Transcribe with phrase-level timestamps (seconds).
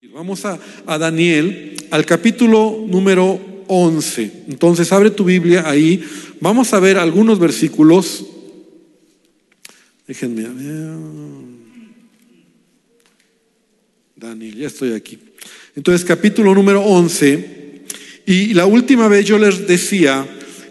[0.00, 4.44] Vamos a, a, Daniel, al capítulo número 11.
[4.46, 6.04] Entonces, abre tu Biblia ahí.
[6.38, 8.24] Vamos a ver algunos versículos.
[10.06, 10.46] Déjenme.
[14.14, 15.18] Daniel, ya estoy aquí.
[15.74, 17.82] Entonces, capítulo número 11.
[18.24, 20.24] Y la última vez yo les decía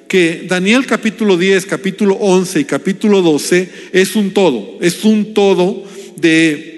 [0.07, 5.83] que Daniel capítulo 10, capítulo 11 y capítulo 12 es un todo, es un todo
[6.15, 6.76] de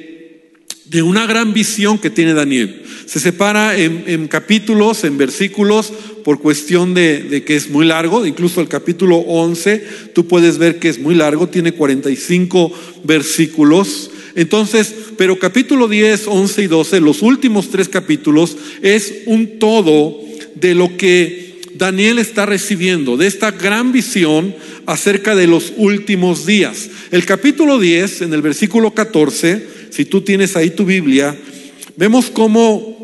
[0.89, 2.81] de una gran visión que tiene Daniel.
[3.05, 5.93] Se separa en, capítulos, en versículos,
[6.23, 9.83] por cuestión de, de, que es muy largo, incluso el capítulo 11,
[10.13, 14.09] tú puedes ver que es muy largo, tiene 45 versículos.
[14.35, 20.19] Entonces, pero capítulo 10, 11 y 12, los últimos tres capítulos, es un todo
[20.55, 26.89] de lo que Daniel está recibiendo, de esta gran visión acerca de los últimos días.
[27.11, 31.35] El capítulo 10, en el versículo 14, si tú tienes ahí tu Biblia,
[31.95, 32.99] vemos cómo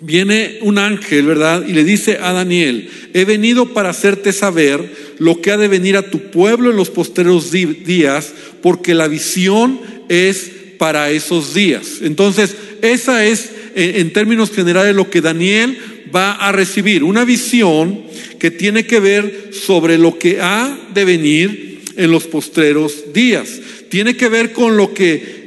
[0.00, 1.64] viene un ángel, ¿verdad?
[1.66, 5.96] Y le dice a Daniel, he venido para hacerte saber lo que ha de venir
[5.96, 12.00] a tu pueblo en los posteros días, porque la visión es para esos días.
[12.02, 15.78] Entonces, esa es, en términos generales, lo que Daniel
[16.14, 18.02] va a recibir, una visión
[18.38, 23.60] que tiene que ver sobre lo que ha de venir en los postreros días.
[23.88, 25.43] Tiene que ver con lo que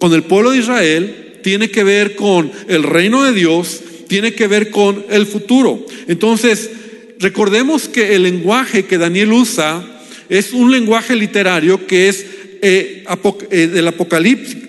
[0.00, 4.48] con el pueblo de Israel, tiene que ver con el reino de Dios, tiene que
[4.48, 5.86] ver con el futuro.
[6.08, 6.70] Entonces,
[7.18, 9.84] recordemos que el lenguaje que Daniel usa
[10.30, 12.24] es un lenguaje literario que es
[12.62, 13.04] eh,
[13.50, 13.66] eh,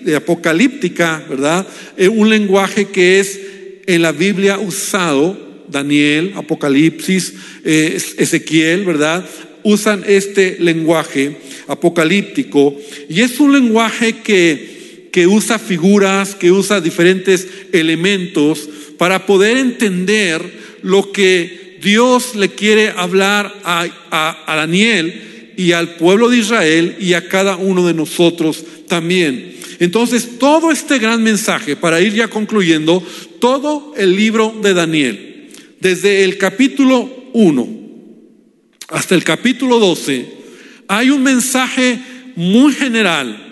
[0.04, 1.66] de apocalíptica, ¿verdad?
[1.96, 3.40] Eh, un lenguaje que es
[3.86, 7.32] en la Biblia usado, Daniel, Apocalipsis,
[7.64, 9.24] Ezequiel, ¿verdad?
[9.62, 12.76] Usan este lenguaje apocalíptico
[13.08, 14.71] y es un lenguaje que
[15.12, 18.68] que usa figuras, que usa diferentes elementos
[18.98, 23.86] para poder entender lo que Dios le quiere hablar a,
[24.46, 29.56] a, Daniel y al pueblo de Israel y a cada uno de nosotros también.
[29.80, 33.04] Entonces, todo este gran mensaje, para ir ya concluyendo,
[33.38, 37.82] todo el libro de Daniel, desde el capítulo 1
[38.88, 40.26] hasta el capítulo 12,
[40.88, 41.98] hay un mensaje
[42.36, 43.51] muy general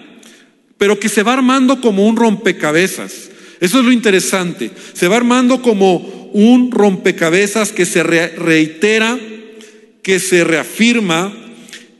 [0.80, 3.28] pero que se va armando como un rompecabezas.
[3.60, 4.70] Eso es lo interesante.
[4.94, 5.96] Se va armando como
[6.32, 9.20] un rompecabezas que se reitera,
[10.00, 11.36] que se reafirma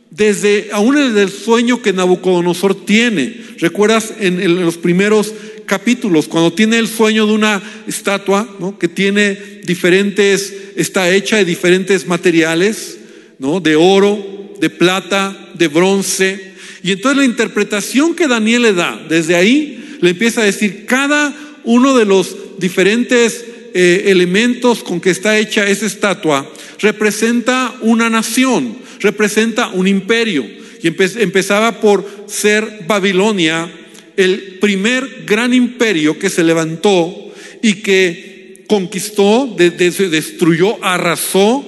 [0.09, 3.37] desde aún desde el sueño que Nabucodonosor tiene.
[3.59, 5.35] ¿Recuerdas en, en los primeros
[5.67, 8.79] capítulos cuando tiene el sueño de una estatua, ¿no?
[8.79, 12.97] que tiene diferentes está hecha de diferentes materiales,
[13.39, 13.61] ¿no?
[13.61, 16.50] De oro, de plata, de bronce,
[16.83, 21.35] y entonces la interpretación que Daniel le da, desde ahí le empieza a decir, cada
[21.65, 28.77] uno de los diferentes eh, elementos con que está hecha esa estatua representa una nación,
[29.01, 30.47] representa un imperio.
[30.83, 33.71] Y empezaba por ser Babilonia,
[34.17, 37.15] el primer gran imperio que se levantó
[37.63, 41.65] y que conquistó, destruyó, arrasó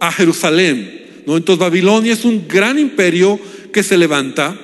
[0.00, 1.02] a Jerusalén.
[1.26, 3.38] Entonces Babilonia es un gran imperio
[3.74, 4.58] que se levanta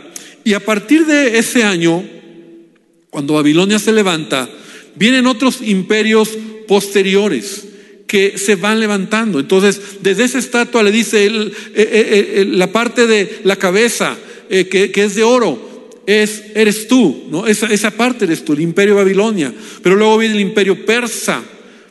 [0.45, 2.03] y a partir de ese año,
[3.11, 4.49] cuando Babilonia se levanta,
[4.97, 6.31] vienen otros imperios
[6.67, 7.67] posteriores
[8.07, 9.39] que se van levantando.
[9.39, 14.17] Entonces, desde esa estatua le dice eh, eh, eh, la parte de la cabeza
[14.49, 17.47] que, es de oro, es, eres tú, ¿no?
[17.47, 19.53] Esa, esa parte eres tú, el imperio Babilonia.
[19.83, 21.41] Pero luego viene el imperio persa,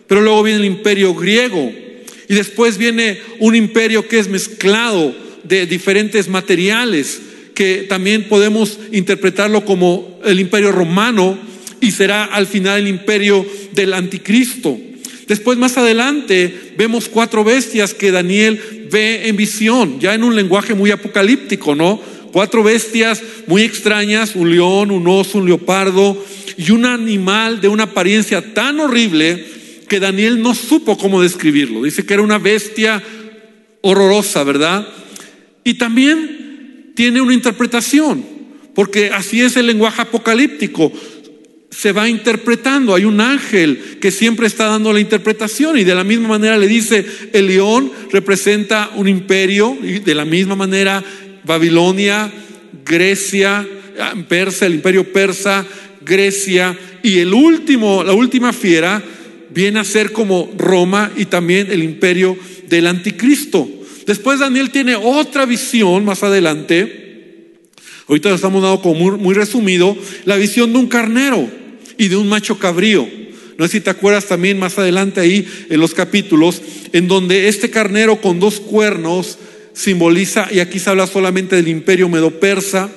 [0.07, 1.71] pero luego viene el imperio griego.
[2.27, 5.15] Y después viene un imperio que es mezclado
[5.49, 7.19] de diferentes materiales
[7.55, 11.37] que también podemos interpretarlo como el imperio romano
[11.81, 14.77] y será al final el imperio del anticristo.
[15.27, 20.73] Después más adelante vemos cuatro bestias que Daniel ve en visión, ya en un lenguaje
[20.73, 21.99] muy apocalíptico, ¿no?
[22.31, 26.23] Cuatro bestias muy extrañas, un león, un oso, un leopardo
[26.57, 29.43] y un animal de una apariencia tan horrible
[29.87, 31.83] que Daniel no supo cómo describirlo.
[31.83, 33.01] Dice que era una bestia
[33.81, 34.87] horrorosa, ¿verdad?
[35.69, 38.25] Y también tiene una interpretación,
[38.73, 40.91] porque así es el lenguaje apocalíptico.
[41.69, 46.03] Se va interpretando, hay un ángel que siempre está dando la interpretación y de la
[46.03, 51.03] misma manera le dice, el león representa un imperio y de la misma manera
[51.45, 52.33] Babilonia,
[52.83, 53.63] Grecia,
[54.27, 55.63] Persa, el imperio persa,
[56.01, 59.03] Grecia y el último, la última fiera
[59.51, 62.35] viene a ser como Roma y también el imperio
[62.67, 63.78] del anticristo.
[64.09, 67.59] Después Daniel tiene otra visión más adelante.
[68.07, 69.95] Ahorita lo estamos dando como muy, resumido.
[70.25, 71.47] La visión de un carnero
[71.95, 73.07] y de un macho cabrío.
[73.59, 76.59] No sé si te acuerdas también más adelante ahí en los capítulos,
[76.91, 79.37] en donde este carnero con dos cuernos
[79.73, 82.89] simboliza, y aquí se habla solamente del imperio medo-persa,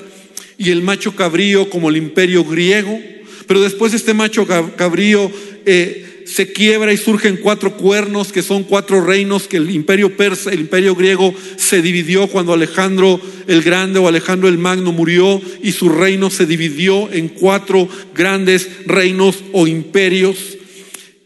[0.56, 2.98] y el macho cabrío como el imperio griego,
[3.46, 5.30] pero después este macho cabrío
[5.66, 10.50] eh, se quiebra y surgen cuatro cuernos, que son cuatro reinos que el imperio persa,
[10.50, 15.72] el imperio griego se dividió cuando Alejandro el Grande o Alejandro el Magno murió y
[15.72, 20.38] su reino se dividió en cuatro grandes reinos o imperios.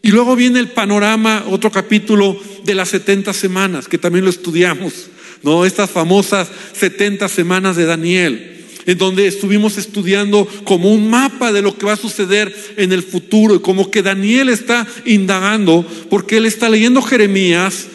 [0.01, 5.09] Y luego viene el panorama, otro capítulo de las 70 semanas, que también lo estudiamos,
[5.41, 5.65] ¿no?
[5.65, 8.56] Estas famosas 70 semanas de Daniel
[8.87, 13.03] en donde estuvimos estudiando como un mapa de lo que va a suceder en el
[13.03, 17.87] futuro y como que Daniel está indagando porque él está leyendo Jeremías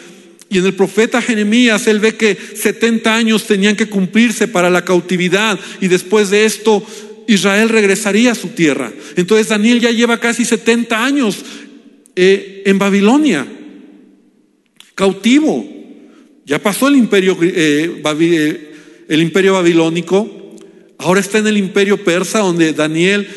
[0.49, 4.85] y en el profeta Jeremías él ve que 70 años tenían que cumplirse para la
[4.85, 6.85] cautividad y después de esto
[7.27, 8.91] Israel regresaría a su tierra.
[9.15, 11.43] Entonces Daniel ya lleva casi 70 años
[12.15, 13.47] eh, en Babilonia,
[14.93, 15.67] cautivo.
[16.45, 18.73] Ya pasó el imperio, eh, eh,
[19.07, 20.42] el imperio babilónico,
[20.97, 23.27] Ahora está en el imperio persa donde Daniel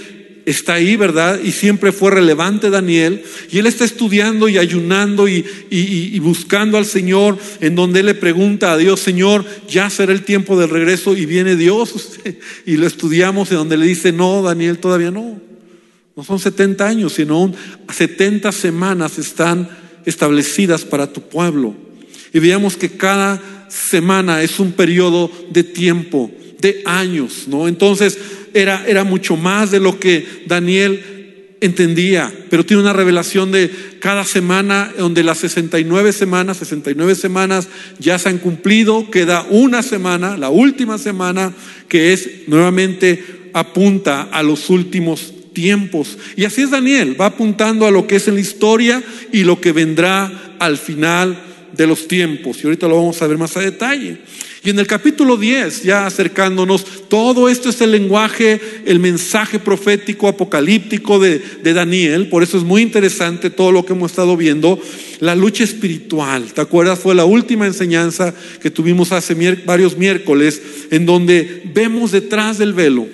[0.47, 1.41] está ahí, ¿verdad?
[1.43, 3.23] Y siempre fue relevante Daniel.
[3.51, 8.73] Y él está estudiando y ayunando y, buscando al Señor, en donde él le pregunta
[8.73, 11.93] a Dios, Señor, ya será el tiempo del regreso y viene Dios.
[12.65, 15.41] Y lo estudiamos en donde le dice, no, Daniel, todavía no.
[16.17, 17.53] No son 70 años, sino
[17.93, 19.69] 70 semanas están
[20.05, 21.75] establecidas para tu pueblo.
[22.33, 26.31] Y veamos que cada semana es un periodo de tiempo
[26.61, 27.69] de años, ¿no?
[27.69, 28.19] Entonces
[28.55, 31.03] era, era mucho más de lo que Daniel
[31.61, 33.71] entendía, pero tiene una revelación de
[34.01, 37.69] cada semana, donde las 69 semanas, 69 semanas
[37.99, 41.53] ya se han cumplido, queda una semana, la última semana,
[41.89, 46.19] que es nuevamente apunta a los últimos tiempos.
[46.37, 49.03] Y así es Daniel, va apuntando a lo que es en la historia
[49.33, 51.39] y lo que vendrá al final
[51.73, 52.59] de los tiempos.
[52.63, 54.19] Y ahorita lo vamos a ver más a detalle.
[54.67, 60.27] Y en el capítulo 10, ya acercándonos, todo esto es el lenguaje, el mensaje profético
[60.27, 62.29] apocalíptico de, Daniel.
[62.29, 64.83] Por eso es muy interesante todo lo que hemos estado viendo.
[65.21, 66.99] La lucha espiritual, ¿te acuerdas?
[66.99, 70.61] Fue la última enseñanza que tuvimos hace varios miércoles,
[70.91, 73.07] en donde vemos detrás del velo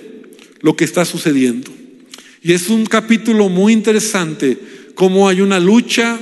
[0.62, 1.70] lo que está sucediendo.
[2.42, 4.56] Y es un capítulo muy interesante,
[4.94, 6.18] cómo hay una lucha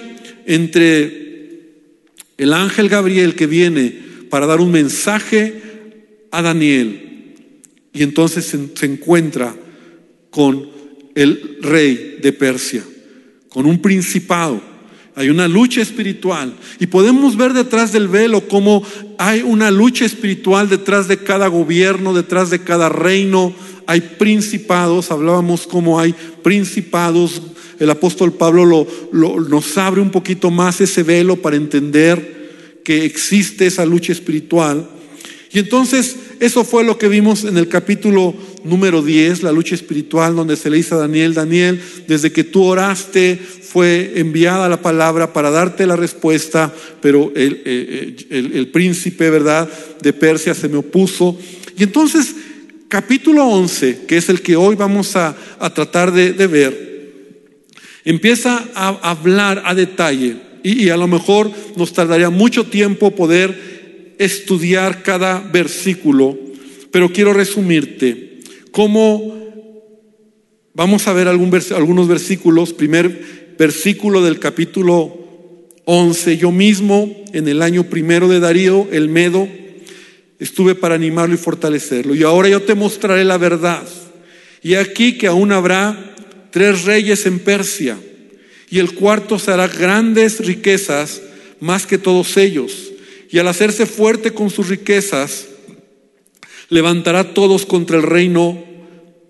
[0.47, 1.77] entre
[2.37, 5.61] el ángel Gabriel que viene para dar un mensaje
[6.31, 7.35] a Daniel.
[7.93, 9.55] Y entonces se, encuentra
[10.31, 10.69] con
[11.15, 12.85] el rey de Persia,
[13.49, 14.63] con un principado.
[15.17, 16.55] Hay una lucha espiritual.
[16.79, 18.85] Y podemos ver detrás del velo cómo
[19.19, 23.53] hay una lucha espiritual detrás de cada gobierno, detrás de cada reino.
[23.87, 27.43] Hay principados, hablábamos cómo hay principados.
[27.81, 32.40] El apóstol Pablo nos abre un poquito más ese velo para entender
[32.85, 34.89] que existe esa lucha espiritual.
[35.53, 40.37] Y entonces eso fue lo que vimos en el capítulo número 10, la lucha espiritual,
[40.37, 45.33] donde se le dice a Daniel, Daniel, desde que tú oraste fue enviada la palabra
[45.33, 49.69] para darte la respuesta, pero el, el, príncipe, ¿verdad?,
[50.03, 51.39] de Persia se me opuso.
[51.77, 52.35] Y entonces,
[52.89, 56.91] capítulo 11, que es el que hoy vamos a, a tratar de, de ver,
[58.05, 65.03] empieza a hablar a detalle y, a lo mejor nos tardaría mucho tiempo poder estudiar
[65.03, 66.39] cada versículo,
[66.91, 69.35] pero quiero resumirte cómo
[70.75, 72.73] vamos a ver algunos versículos.
[72.73, 75.17] Primer versículo del capítulo
[75.85, 76.37] 11.
[76.37, 79.49] Yo mismo, en el año primero de Darío, el Medo,
[80.39, 82.15] estuve para animarlo y fortalecerlo.
[82.15, 83.87] Y ahora yo te mostraré la verdad.
[84.63, 86.15] Y aquí que aún habrá
[86.51, 87.97] tres reyes en Persia
[88.71, 91.21] y el cuarto se hará grandes riquezas
[91.59, 92.93] más que todos ellos.
[93.31, 95.49] Y al hacerse fuerte con sus riquezas,
[96.69, 98.65] levantará todos contra el reino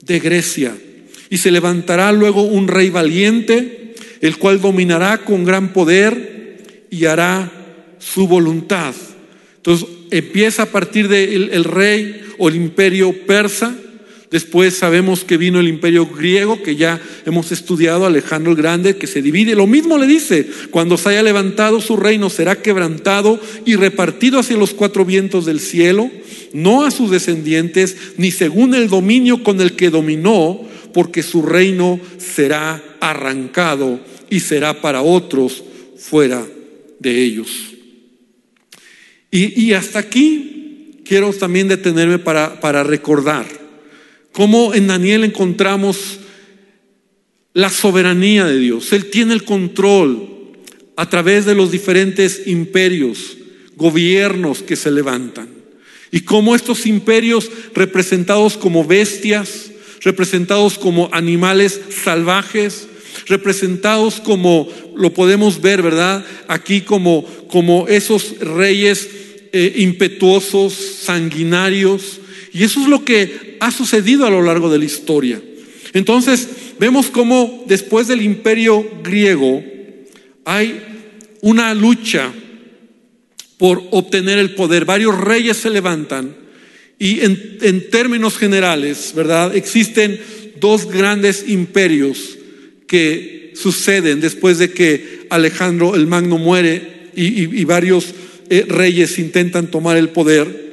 [0.03, 0.77] de Grecia.
[1.31, 7.51] Y se levantará luego un rey valiente, el cual dominará con gran poder y hará
[7.99, 8.95] su voluntad.
[9.57, 13.75] Entonces empieza a partir del el rey o el imperio persa,
[14.31, 19.09] Después sabemos que vino el imperio griego, que ya hemos estudiado, Alejandro el Grande, que
[19.09, 19.57] se divide.
[19.57, 24.57] Lo mismo le dice, cuando se haya levantado su reino será quebrantado y repartido hacia
[24.57, 26.09] los cuatro vientos del cielo,
[26.53, 30.61] no a sus descendientes, ni según el dominio con el que dominó,
[30.95, 33.99] porque su reino será arrancado
[34.31, 35.65] y será para otros
[35.99, 36.47] fuera
[37.01, 37.49] de ellos.
[39.33, 43.60] Y, hasta aquí quiero también detenerme para, para recordar
[44.41, 46.19] Cómo en Daniel encontramos
[47.53, 48.91] la soberanía de Dios.
[48.95, 50.31] Él tiene el control
[50.97, 53.37] a través de los diferentes imperios,
[53.77, 55.51] gobiernos que se levantan.
[56.11, 62.89] Y cómo estos imperios representados como bestias, representados como animales salvajes,
[63.27, 66.25] representados como lo podemos ver, ¿verdad?
[66.49, 69.07] Aquí como, como esos reyes
[69.53, 72.21] eh, impetuosos, sanguinarios.
[72.55, 75.41] Y eso es lo que ha sucedido a lo largo de la historia.
[75.93, 76.49] Entonces,
[76.79, 79.63] vemos cómo después del imperio griego
[80.45, 80.83] hay
[81.43, 82.33] una lucha
[83.59, 84.85] por obtener el poder.
[84.85, 86.35] Varios reyes se levantan
[86.99, 89.57] y en, términos generales, ¿verdad?
[89.57, 90.21] Existen
[90.61, 92.37] dos grandes imperios
[92.87, 98.15] que suceden después de que Alejandro el Magno muere y, y, varios
[98.51, 100.70] eh, reyes intentan tomar el poder.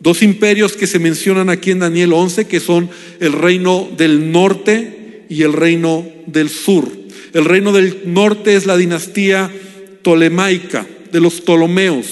[0.00, 5.24] Dos imperios que se mencionan aquí en Daniel 11, que son el reino del norte
[5.28, 6.90] y el reino del sur.
[7.32, 9.50] El reino del norte es la dinastía
[10.02, 12.06] tolemaica de los Ptolomeos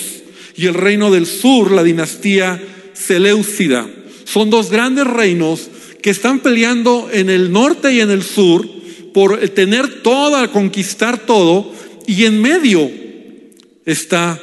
[0.57, 2.61] y el reino del sur, la dinastía
[2.93, 3.89] Seleucida.
[4.25, 5.69] Son dos grandes reinos
[6.01, 8.69] que están peleando en el norte y en el sur
[9.13, 11.73] por tener todo, conquistar todo,
[12.07, 12.91] y en medio
[13.87, 14.41] está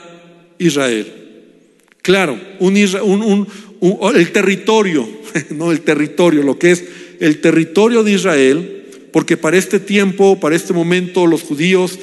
[0.58, 1.21] Israel.
[2.02, 5.08] Claro, un, el territorio,
[5.52, 6.84] no el territorio, lo que es
[7.20, 12.00] el territorio de Israel, porque para este tiempo, para este momento, los judíos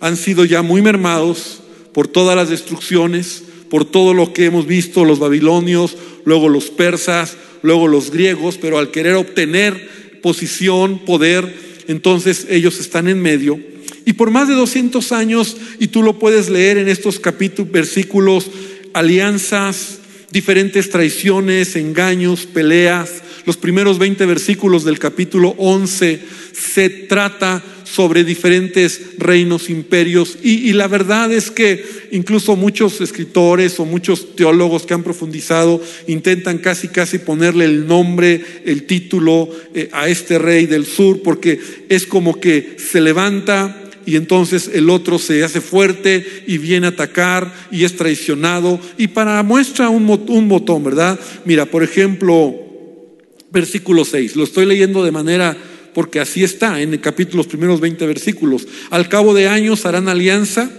[0.00, 5.04] han sido ya muy mermados por todas las destrucciones, por todo lo que hemos visto,
[5.04, 11.54] los babilonios, luego los persas, luego los griegos, pero al querer obtener posición, poder,
[11.88, 13.60] entonces ellos están en medio.
[14.04, 18.50] Y por más de 200 años, y tú lo puedes leer en estos capítulos, versículos,
[18.94, 19.98] alianzas,
[20.30, 23.22] diferentes traiciones, engaños, peleas.
[23.44, 26.20] Los primeros 20 versículos del capítulo 11
[26.52, 30.38] se trata sobre diferentes reinos, imperios.
[30.42, 36.58] Y, la verdad es que incluso muchos escritores o muchos teólogos que han profundizado intentan
[36.58, 42.06] casi, casi ponerle el nombre, el título eh, a este rey del sur, porque es
[42.06, 47.52] como que se levanta y entonces el otro se hace fuerte y viene a atacar
[47.70, 48.80] y es traicionado.
[48.98, 51.18] Y para muestra un, un botón, ¿verdad?
[51.44, 52.54] Mira, por ejemplo,
[53.50, 55.56] versículo 6, lo estoy leyendo de manera
[55.94, 58.66] porque así está en el capítulo, los primeros 20 versículos.
[58.90, 60.70] Al cabo de años harán alianza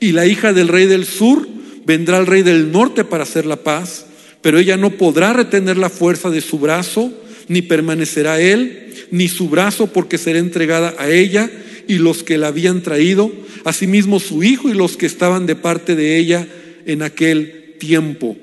[0.00, 1.46] y la hija del rey del sur
[1.84, 4.06] vendrá al rey del norte para hacer la paz,
[4.40, 7.12] pero ella no podrá retener la fuerza de su brazo,
[7.48, 11.50] ni permanecerá él, ni su brazo, porque será entregada a ella
[11.88, 13.32] y los que la habían traído,
[13.64, 16.46] asimismo su hijo y los que estaban de parte de ella
[16.86, 18.36] en aquel tiempo.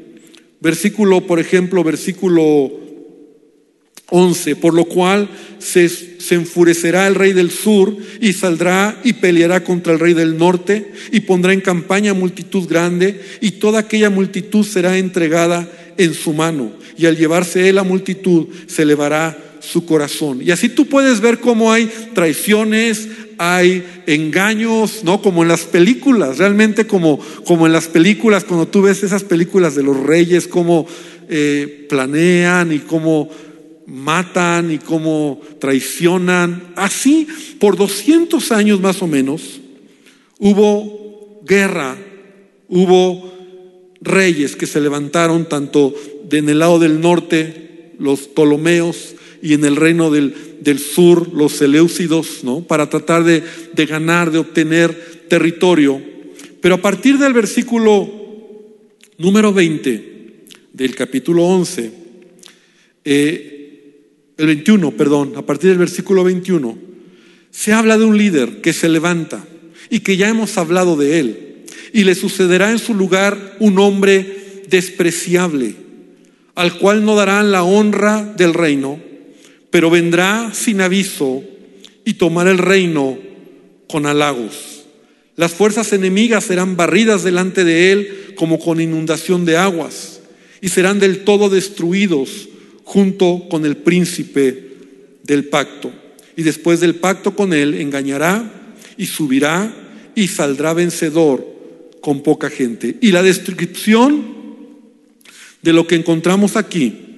[0.62, 2.72] Versículo, por ejemplo, versículo
[4.10, 5.29] 11, por lo cual
[5.60, 10.38] se, se, enfurecerá el rey del sur y saldrá y peleará contra el rey del
[10.38, 16.34] norte y pondrá en campaña multitud grande y toda aquella multitud será entregada en su
[16.34, 20.41] mano y al llevarse él la multitud se elevará su corazón.
[20.43, 23.07] Y así tú puedes ver cómo hay traiciones,
[23.38, 25.21] hay engaños, ¿no?
[25.21, 29.75] Como en las películas, realmente como, como en las películas, cuando tú ves esas películas
[29.75, 30.88] de los reyes, cómo
[31.29, 33.29] eh, planean y cómo
[33.85, 36.73] matan y cómo traicionan.
[36.75, 37.27] Así,
[37.59, 39.61] por 200 años más o menos,
[40.39, 41.97] hubo guerra,
[42.67, 43.31] hubo
[44.01, 45.93] reyes que se levantaron tanto
[46.31, 51.53] en el lado del norte, los Ptolomeos, y en el reino del, del sur, los
[51.53, 52.62] Seleucidos, ¿no?
[52.62, 53.43] Para tratar de,
[53.74, 56.01] de ganar, de obtener territorio.
[56.62, 58.10] Pero a partir del versículo
[59.17, 61.91] número 20 del capítulo 11,
[63.05, 63.60] eh,
[64.38, 66.77] el 21, perdón, a partir del versículo 21,
[67.51, 69.46] se habla de un líder que se levanta
[69.89, 71.65] y que ya hemos hablado de él.
[71.93, 75.75] Y le sucederá en su lugar un hombre despreciable,
[76.55, 79.01] al cual no darán la honra del reino,
[79.71, 81.43] pero vendrá sin aviso
[82.05, 83.17] y tomará el reino
[83.88, 84.85] con halagos.
[85.35, 90.21] Las fuerzas enemigas serán barridas delante de él como con inundación de aguas
[90.61, 92.49] y serán del todo destruidos
[92.83, 94.73] junto con el príncipe
[95.23, 95.91] del pacto.
[96.35, 99.73] Y después del pacto con él engañará y subirá
[100.15, 101.45] y saldrá vencedor
[102.01, 102.97] con poca gente.
[103.01, 104.39] Y la descripción
[105.61, 107.08] de lo que encontramos aquí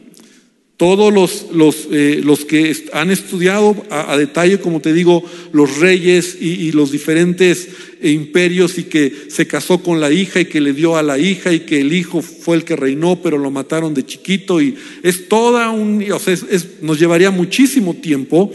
[0.82, 5.24] todos los, los, eh, los que han estudiado a, detalle, como te digo,
[5.54, 7.68] los reyes y, los diferentes
[8.02, 11.54] imperios y que se casó con la hija y que le dio a la hija
[11.54, 14.74] y que el hijo fue el que reinó, pero lo mataron de chiquito y
[15.04, 16.36] es toda un, o sea,
[16.82, 18.52] nos llevaría muchísimo tiempo,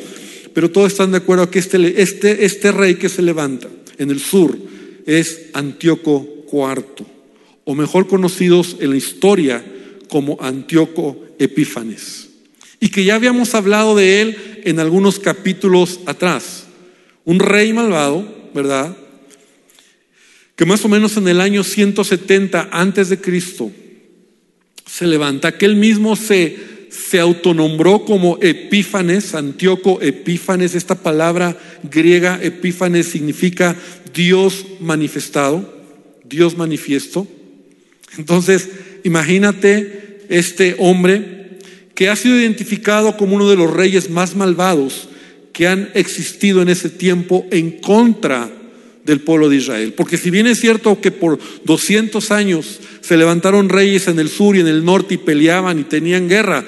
[0.53, 3.69] pero todos están de acuerdo que este, este, este rey que se levanta
[3.99, 4.59] en el sur
[5.07, 7.07] es Antíoco IV,
[7.63, 9.65] o mejor conocidos en la historia
[10.09, 12.29] como Antíoco Epífanes,
[12.81, 16.67] y que ya habíamos hablado de él en algunos capítulos atrás.
[17.25, 18.97] Un rey malvado, ¿verdad?
[20.55, 23.71] Que más o menos en el año 170 antes de Cristo
[24.87, 26.57] se levanta, que él mismo se,
[26.91, 33.77] se autonombró como Epífanes, Antíoco Epífanes, esta palabra griega Epífanes significa
[34.15, 35.85] Dios manifestado,
[36.25, 37.27] Dios manifiesto.
[38.17, 38.71] Entonces,
[39.05, 41.59] imagínate este hombre
[41.95, 45.09] que ha sido identificado como uno de los reyes más malvados
[45.53, 48.53] que han existido en ese tiempo en contra
[49.05, 49.95] del pueblo de Israel.
[49.95, 54.57] Porque si bien es cierto que por 200 años se levantaron reyes en el sur
[54.57, 56.65] y en el norte y peleaban y tenían guerra,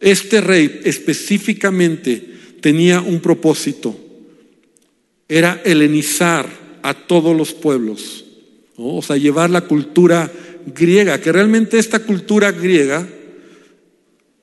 [0.00, 2.24] este rey específicamente
[2.60, 3.96] tenía un propósito,
[5.28, 6.48] era helenizar
[6.82, 8.24] a todos los pueblos,
[8.76, 10.32] o sea, llevar la cultura
[10.66, 13.06] griega, que realmente esta cultura griega,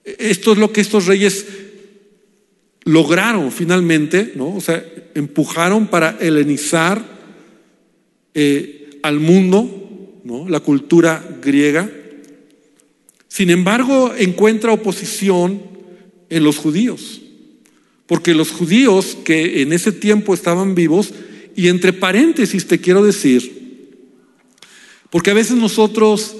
[0.04, 1.46] esto es lo que estos reyes
[2.84, 4.56] lograron finalmente, ¿no?
[4.56, 4.84] O sea,
[5.14, 7.04] empujaron para helenizar
[8.34, 10.48] eh, al mundo, ¿no?
[10.48, 11.90] La cultura griega.
[13.28, 15.62] Sin embargo, encuentra oposición
[16.30, 17.22] en los judíos,
[18.06, 21.14] porque los judíos que en ese tiempo estaban vivos,
[21.56, 23.57] y entre paréntesis te quiero decir,
[25.10, 26.36] porque a veces nosotros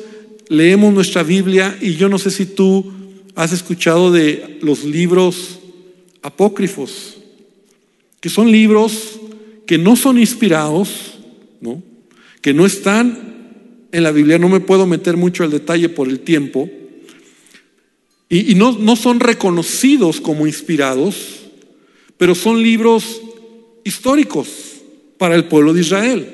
[0.50, 2.92] leemos nuestra Biblia y yo no sé si tú
[3.36, 5.60] has escuchado de los libros
[6.22, 7.18] apócrifos,
[8.20, 9.20] que son libros
[9.66, 11.20] que no son inspirados,
[11.62, 11.84] ¿no?
[12.42, 16.22] que no están en la Biblia, no me puedo meter mucho al detalle por el
[16.22, 16.70] tiempo,
[18.30, 21.46] y, no, no son reconocidos como inspirados,
[22.18, 23.22] pero son libros
[23.86, 24.50] históricos
[25.18, 26.28] para el pueblo de Israel.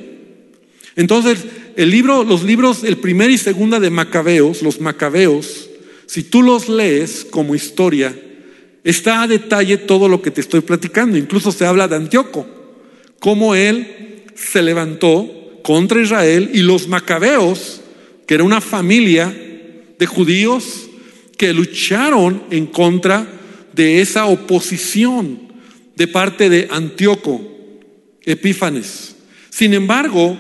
[0.96, 5.70] Entonces, el libro, los libros, el primer y segunda de Macabeos, los Macabeos,
[6.06, 8.16] si tú los lees como historia,
[8.84, 11.18] Está a detalle todo lo que te estoy platicando.
[11.18, 12.46] Incluso se habla de Antíoco,
[13.20, 17.82] cómo él se levantó contra Israel y los macabeos,
[18.28, 19.34] que era una familia
[19.98, 20.90] de judíos
[21.38, 23.26] que lucharon en contra
[23.74, 25.54] de esa oposición
[25.96, 27.42] de parte de Antíoco,
[28.24, 29.16] Epífanes.
[29.50, 30.38] Sin embargo,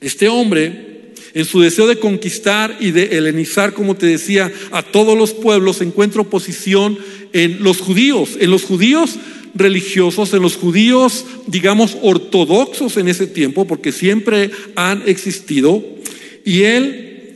[0.00, 0.90] este hombre
[1.34, 5.80] en su deseo de conquistar y de helenizar, como te decía, a todos los pueblos,
[5.80, 6.98] encuentra oposición
[7.32, 9.16] en los judíos, en los judíos
[9.54, 15.84] religiosos, en los judíos, digamos, ortodoxos en ese tiempo, porque siempre han existido.
[16.44, 17.34] Y él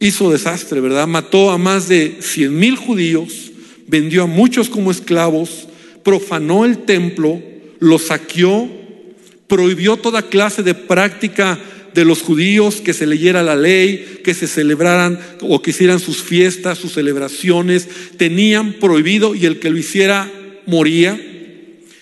[0.00, 1.06] hizo desastre, ¿verdad?
[1.06, 3.50] Mató a más de cien mil judíos,
[3.86, 5.68] vendió a muchos como esclavos,
[6.02, 7.42] profanó el templo,
[7.78, 8.68] lo saqueó,
[9.46, 11.58] prohibió toda clase de práctica
[11.94, 16.22] de los judíos que se leyera la ley, que se celebraran o que hicieran sus
[16.22, 20.30] fiestas, sus celebraciones, tenían prohibido y el que lo hiciera
[20.66, 21.20] moría.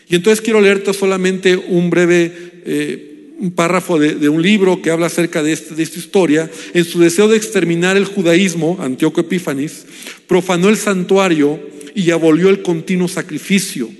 [0.08, 2.32] Y entonces quiero leerte solamente un breve
[2.64, 3.16] eh,
[3.54, 6.50] párrafo de, un libro que habla acerca de, este, de esta historia.
[6.74, 9.86] En su deseo de exterminar el judaísmo, Antíoco Epífanes,
[10.26, 11.60] profanó el santuario
[11.94, 13.90] y abolió el continuo sacrificio.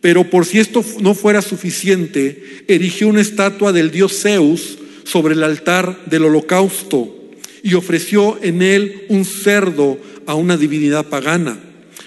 [0.00, 5.42] Pero por si esto no fuera suficiente, erigió una estatua del dios Zeus sobre el
[5.42, 7.14] altar del holocausto
[7.62, 11.58] y ofreció en él un cerdo a una divinidad pagana.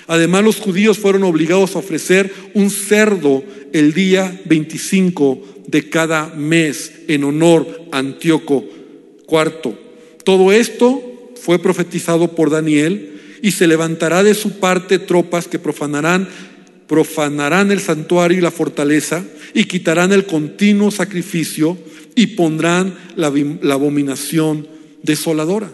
[0.08, 6.92] Además, los judíos fueron obligados a ofrecer un cerdo el día 25 de cada mes
[7.08, 8.66] en honor a Antíoco
[9.30, 9.76] IV.
[10.24, 16.28] Todo esto fue profetizado por Daniel y se levantará de su parte tropas que profanarán
[16.88, 21.78] profanarán el santuario y la fortaleza y quitarán el continuo sacrificio
[22.18, 24.68] y pondrán la, abominación
[25.04, 25.72] desoladora.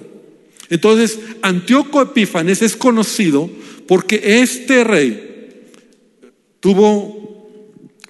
[0.70, 3.50] Entonces, Antíoco Epífanes es conocido
[3.88, 5.62] porque este rey
[6.60, 7.50] tuvo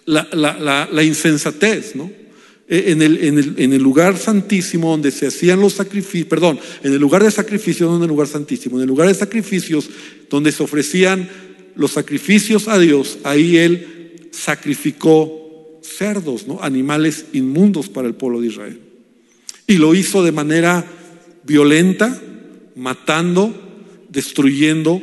[0.05, 2.11] la, insensatez, ¿no?
[2.67, 6.59] E, en el, en, el, en el, lugar santísimo donde se hacían los sacrificios, perdón,
[6.81, 9.87] en el lugar de sacrificios, no en el lugar santísimo, en el lugar de sacrificios
[10.27, 11.29] donde se ofrecían
[11.75, 15.42] los sacrificios a Dios, ahí él sacrificó
[15.83, 16.59] cerdos, ¿no?
[16.61, 18.79] animales inmundos para el pueblo de Israel.
[19.67, 20.85] Y lo hizo de manera
[21.43, 22.19] violenta,
[22.75, 23.53] matando,
[24.09, 25.01] destruyendo.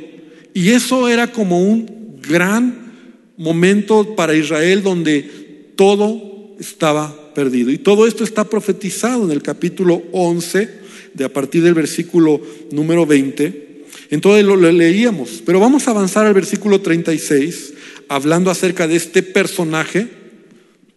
[0.54, 2.92] Y eso era como un gran
[3.36, 7.70] momento para Israel donde todo estaba perdido.
[7.70, 10.80] Y todo esto está profetizado en el capítulo 11,
[11.14, 12.40] de a partir del versículo
[12.70, 13.84] número 20.
[14.10, 15.42] Entonces lo, leíamos.
[15.44, 17.74] Pero vamos a avanzar al versículo 36
[18.08, 20.19] hablando acerca de este personaje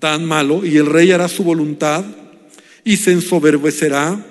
[0.03, 2.03] tan malo, y el rey hará su voluntad,
[2.83, 4.21] y se ensoberbecerá,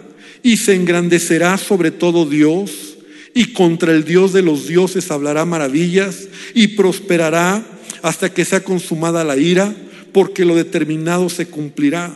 [0.42, 2.98] y se engrandecerá sobre todo Dios,
[3.32, 7.64] y contra el Dios de los dioses hablará maravillas, y prosperará
[8.02, 9.74] hasta que sea consumada la ira,
[10.12, 12.14] porque lo determinado se cumplirá.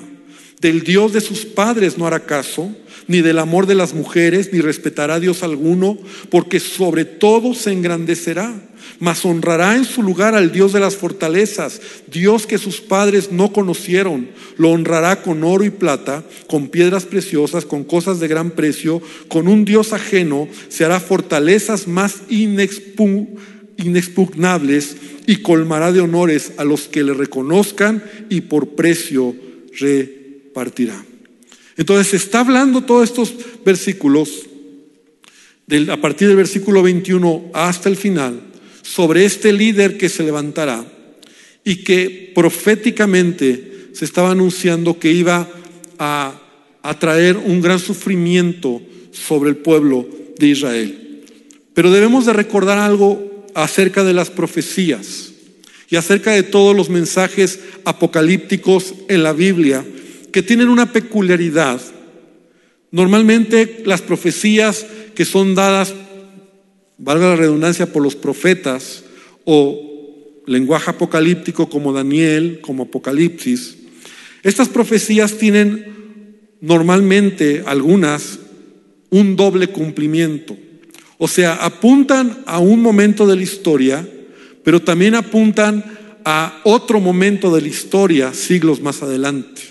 [0.61, 2.77] Del Dios de sus padres no hará caso,
[3.09, 5.97] ni del amor de las mujeres, ni respetará a Dios alguno,
[6.29, 8.53] porque sobre todo se engrandecerá,
[8.99, 11.81] mas honrará en su lugar al Dios de las fortalezas,
[12.11, 17.65] Dios que sus padres no conocieron, lo honrará con oro y plata, con piedras preciosas,
[17.65, 25.37] con cosas de gran precio, con un Dios ajeno, se hará fortalezas más inexpugnables y
[25.37, 29.35] colmará de honores a los que le reconozcan y por precio
[29.79, 31.05] repartirá.
[31.77, 34.47] Entonces está hablando todos estos versículos,
[35.91, 38.41] a partir del versículo 21 hasta el final,
[38.87, 40.85] sobre este líder que se levantará
[41.65, 45.49] y que proféticamente se estaba anunciando que iba
[45.99, 46.41] a,
[46.83, 50.07] a traer un gran sufrimiento sobre el pueblo
[50.39, 51.25] de Israel.
[51.75, 55.33] Pero debemos de recordar algo acerca de las profecías
[55.89, 59.85] y acerca de todos los mensajes apocalípticos en la Biblia
[60.33, 61.81] que tienen una peculiaridad.
[62.91, 65.95] Normalmente las profecías que son dadas,
[66.99, 69.05] valga la redundancia, por los profetas
[69.45, 73.77] o lenguaje apocalíptico como Daniel, como Apocalipsis,
[74.43, 75.97] estas profecías tienen
[76.61, 78.39] normalmente algunas
[79.11, 80.57] un doble cumplimiento.
[81.19, 84.07] O sea, apuntan a un momento de la historia,
[84.63, 85.85] pero también apuntan
[86.25, 89.63] a otro momento de la historia siglos más adelante.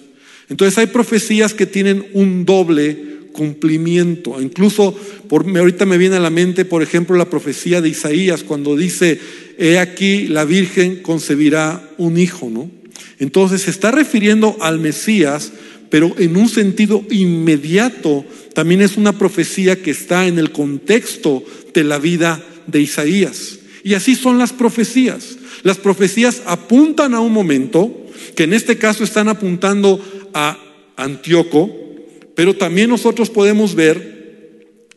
[0.49, 4.41] Entonces hay profecías que tienen un doble cumplimiento.
[4.41, 8.75] Incluso por, ahorita me viene a la mente, por ejemplo, la profecía de Isaías cuando
[8.75, 9.19] dice,
[9.59, 12.71] he aquí la Virgen concebirá un hijo, ¿no?
[13.19, 15.51] Entonces se está refiriendo al Mesías,
[15.89, 21.43] pero en un sentido inmediato también es una profecía que está en el contexto
[21.73, 23.59] de la vida de Isaías.
[23.83, 25.37] Y así son las profecías.
[25.63, 29.99] Las profecías apuntan a un momento, que en este caso están apuntando
[30.33, 30.57] a
[30.97, 31.84] Antíoco,
[32.35, 34.15] pero también nosotros podemos ver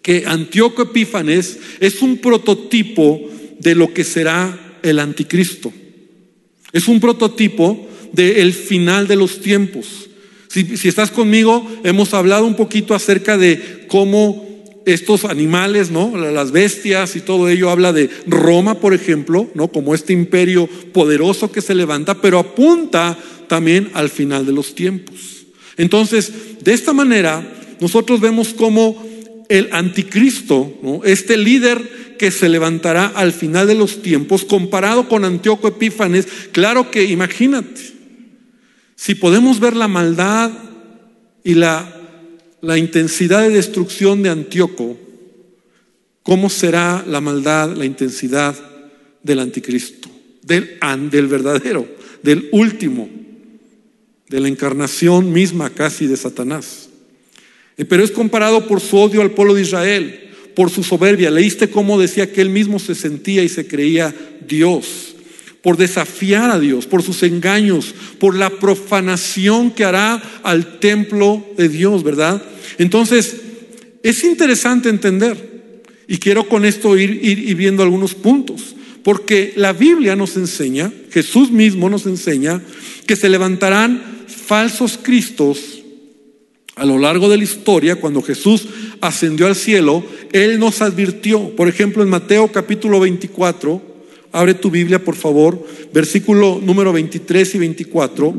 [0.02, 3.20] que Antíoco Epífanes es un prototipo
[3.58, 5.72] de lo que será el anticristo.
[6.72, 10.08] Es un prototipo del final de los tiempos.
[10.48, 14.48] Si, si, estás conmigo, hemos hablado un poquito acerca de cómo
[14.86, 16.16] estos animales, ¿no?
[16.16, 19.68] Las bestias y todo ello habla de Roma, por ejemplo, ¿no?
[19.68, 25.37] Como este imperio poderoso que se levanta, pero apunta también al final de los tiempos.
[25.78, 27.42] Entonces, de esta manera,
[27.80, 29.02] nosotros vemos cómo
[29.48, 35.68] el anticristo, este líder que se levantará al final de los tiempos, comparado con Antíoco
[35.68, 37.80] Epífanes, claro que imagínate,
[38.96, 40.50] si podemos ver la maldad
[41.44, 41.94] y la,
[42.76, 44.98] intensidad de destrucción de Antíoco,
[46.24, 48.56] ¿cómo será la maldad, la intensidad
[49.22, 50.08] del anticristo,
[50.42, 50.78] del,
[51.10, 51.86] del verdadero,
[52.24, 53.08] del último?
[54.28, 56.88] De la encarnación misma casi de Satanás.
[57.76, 61.30] Eh, pero es comparado por su odio al pueblo de Israel, por su soberbia.
[61.30, 64.14] Leíste cómo decía que él mismo se sentía y se creía
[64.46, 65.14] Dios,
[65.62, 71.68] por desafiar a Dios, por sus engaños, por la profanación que hará al templo de
[71.68, 72.42] Dios, ¿verdad?
[72.78, 73.36] Entonces,
[74.02, 80.16] es interesante entender, y quiero con esto ir, ir viendo algunos puntos, porque la Biblia
[80.16, 82.60] nos enseña, Jesús mismo nos enseña,
[83.06, 84.17] que se levantarán
[84.48, 85.82] falsos cristos
[86.74, 88.66] a lo largo de la historia, cuando Jesús
[89.00, 93.82] ascendió al cielo, Él nos advirtió, por ejemplo, en Mateo capítulo 24,
[94.32, 98.34] abre tu Biblia por favor, versículo número 23 y 24,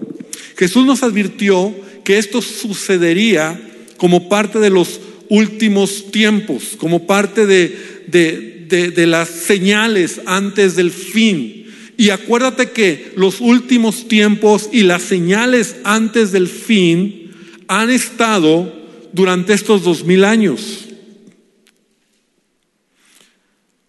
[0.57, 3.59] Jesús nos advirtió que esto sucedería
[3.97, 11.58] como parte de los últimos tiempos, como parte de, las señales antes del fin.
[11.99, 17.33] Y acuérdate que los últimos tiempos y las señales antes del fin
[17.67, 18.73] han estado
[19.11, 20.85] durante estos dos mil años.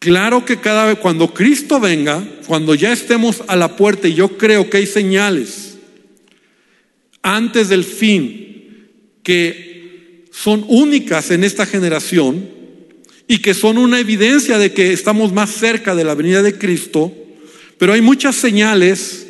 [0.01, 4.37] Claro que cada vez, cuando Cristo venga, cuando ya estemos a la puerta, y yo
[4.37, 5.79] creo que hay señales
[7.23, 8.89] antes del fin
[9.23, 12.51] que son únicas en esta generación
[13.29, 17.15] y que son una evidencia de que estamos más cerca de la venida de Cristo,
[17.81, 19.27] pero hay muchas señales,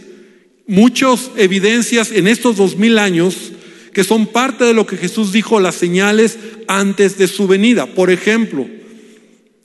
[0.66, 3.52] muchas evidencias en estos dos mil años
[3.92, 6.36] que son parte de lo que Jesús dijo, las señales
[6.66, 7.86] antes de su venida.
[7.86, 8.66] Por ejemplo,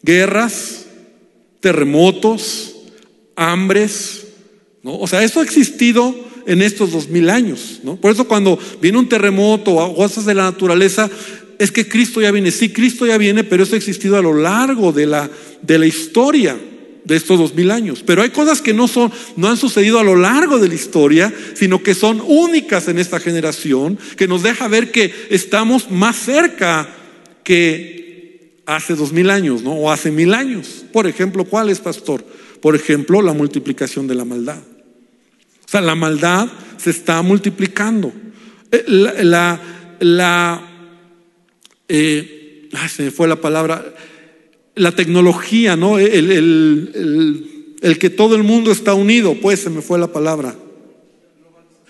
[0.03, 0.85] guerras,
[1.61, 2.75] terremotos,
[3.35, 4.27] hambres.
[4.83, 7.81] O sea, eso ha existido en estos dos mil años.
[7.99, 11.09] Por eso cuando viene un terremoto o cosas de la naturaleza,
[11.57, 12.51] es que Cristo ya viene.
[12.51, 15.27] Sí, Cristo ya viene, pero eso ha existido a lo largo de la,
[15.63, 16.55] de la historia
[17.05, 18.03] de estos dos mil años.
[18.05, 21.33] Pero hay cosas que no son, no han sucedido a lo largo de la historia,
[21.53, 26.89] sino que son únicas en esta generación, que nos deja ver que estamos más cerca
[27.43, 29.73] que hace dos mil años, ¿no?
[29.73, 30.85] O hace mil años.
[30.91, 32.25] Por ejemplo, ¿cuál es, pastor?
[32.61, 34.57] Por ejemplo, la multiplicación de la maldad.
[34.57, 38.11] O sea, la maldad se está multiplicando.
[38.71, 39.59] Eh, la,
[39.99, 40.61] la,
[41.87, 43.94] eh, se me fue la palabra
[44.75, 45.97] la tecnología, ¿no?
[45.97, 46.31] El,
[47.81, 50.55] el, que todo el mundo está unido, pues se me fue la palabra.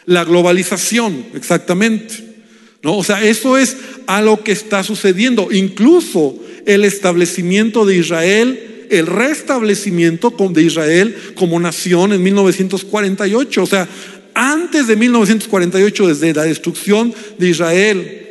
[0.06, 2.36] La globalización, exactamente.
[2.84, 2.98] ¿No?
[2.98, 5.48] O sea, eso es algo que está sucediendo.
[5.52, 13.64] Incluso el establecimiento de Israel, el restablecimiento de Israel como nación en 1948.
[13.64, 13.90] O sea,
[14.36, 18.22] antes de 1948, desde la destrucción de Israel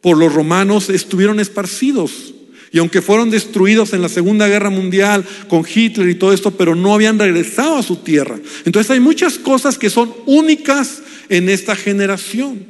[0.00, 2.34] por los romanos, estuvieron esparcidos
[2.72, 6.74] y aunque fueron destruidos en la Segunda Guerra Mundial con Hitler y todo esto, pero
[6.74, 8.38] no habían regresado a su tierra.
[8.64, 12.64] Entonces hay muchas cosas que son únicas en esta generación.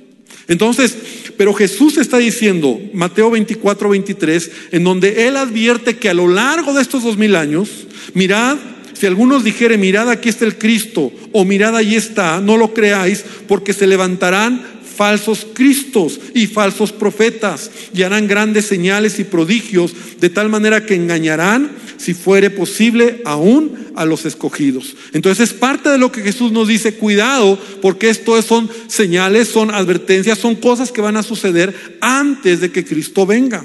[0.48, 0.96] Entonces,
[1.36, 6.72] pero Jesús está diciendo, Mateo 24, 23, en donde Él advierte que a lo largo
[6.72, 7.68] de estos dos mil años,
[8.14, 8.56] mirad,
[8.94, 13.24] si algunos dijere, mirad aquí está el Cristo, o mirad ahí está, no lo creáis,
[13.46, 20.28] porque se levantarán falsos cristos y falsos profetas y harán grandes señales y prodigios de
[20.28, 24.94] tal manera que engañarán, si fuere posible, aún a los escogidos.
[25.14, 29.70] Entonces es parte de lo que Jesús nos dice, cuidado, porque esto son señales, son
[29.70, 33.64] advertencias, son cosas que van a suceder antes de que Cristo venga.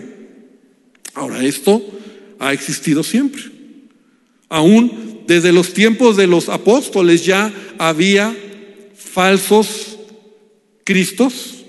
[1.16, 1.84] Ahora, esto
[2.40, 3.44] ha existido siempre.
[4.48, 8.34] Aún desde los tiempos de los apóstoles ya había
[8.96, 9.95] falsos
[10.86, 11.66] Cristos,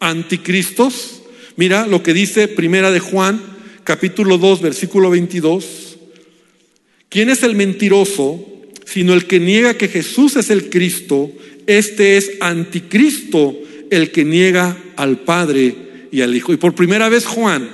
[0.00, 1.20] anticristos.
[1.56, 3.38] Mira lo que dice Primera de Juan,
[3.84, 5.98] capítulo 2, versículo 22.
[7.10, 8.44] ¿Quién es el mentiroso
[8.86, 11.30] sino el que niega que Jesús es el Cristo?
[11.66, 13.54] Este es anticristo,
[13.90, 16.54] el que niega al Padre y al Hijo.
[16.54, 17.68] Y por primera vez Juan,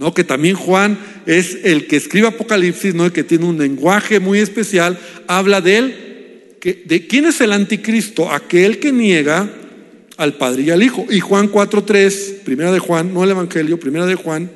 [0.00, 0.12] ¿no?
[0.12, 3.12] que también Juan es el que escribe Apocalipsis, ¿no?
[3.12, 5.94] que tiene un lenguaje muy especial, habla de él,
[6.60, 9.58] que, de quién es el anticristo, aquel que niega
[10.20, 11.06] al Padre y al Hijo.
[11.10, 14.50] Y Juan 4.3, primera de Juan, no el Evangelio, primera de Juan,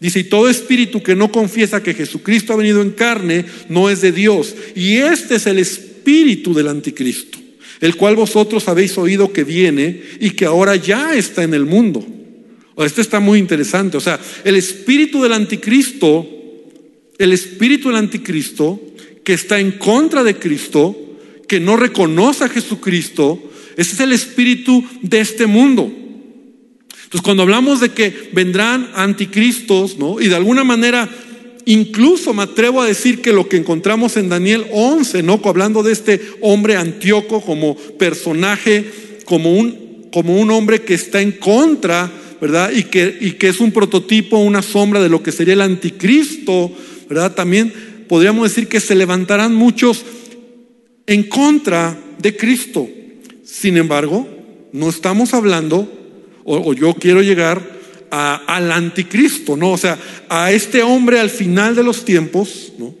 [0.00, 4.00] dice, y todo espíritu que no confiesa que Jesucristo ha venido en carne, no es
[4.00, 4.56] de Dios.
[4.74, 7.38] Y este es el espíritu del anticristo,
[7.80, 12.04] el cual vosotros habéis oído que viene y que ahora ya está en el mundo.
[12.76, 13.96] Este está muy interesante.
[13.96, 16.28] O sea, el espíritu del anticristo,
[17.18, 18.80] el espíritu del anticristo,
[19.22, 20.96] que está en contra de Cristo,
[21.46, 23.47] que no reconoce a Jesucristo,
[23.78, 25.84] ese es el espíritu de este mundo.
[25.84, 30.20] Entonces, cuando hablamos de que vendrán anticristos, ¿no?
[30.20, 31.08] Y de alguna manera,
[31.64, 35.40] incluso me atrevo a decir que lo que encontramos en Daniel 11, ¿no?
[35.44, 38.84] Hablando de este hombre Antíoco como personaje,
[39.24, 42.10] como un, como un hombre que está en contra,
[42.40, 42.72] ¿verdad?
[42.74, 46.72] Y que, y que es un prototipo, una sombra de lo que sería el anticristo,
[47.08, 47.32] ¿verdad?
[47.32, 47.72] También
[48.08, 50.04] podríamos decir que se levantarán muchos
[51.06, 52.88] en contra de Cristo.
[53.48, 54.28] Sin embargo,
[54.72, 55.90] no estamos hablando,
[56.44, 57.78] o, yo quiero llegar
[58.10, 59.72] al anticristo, ¿no?
[59.72, 62.94] O sea, a este hombre al final de los tiempos, ¿no?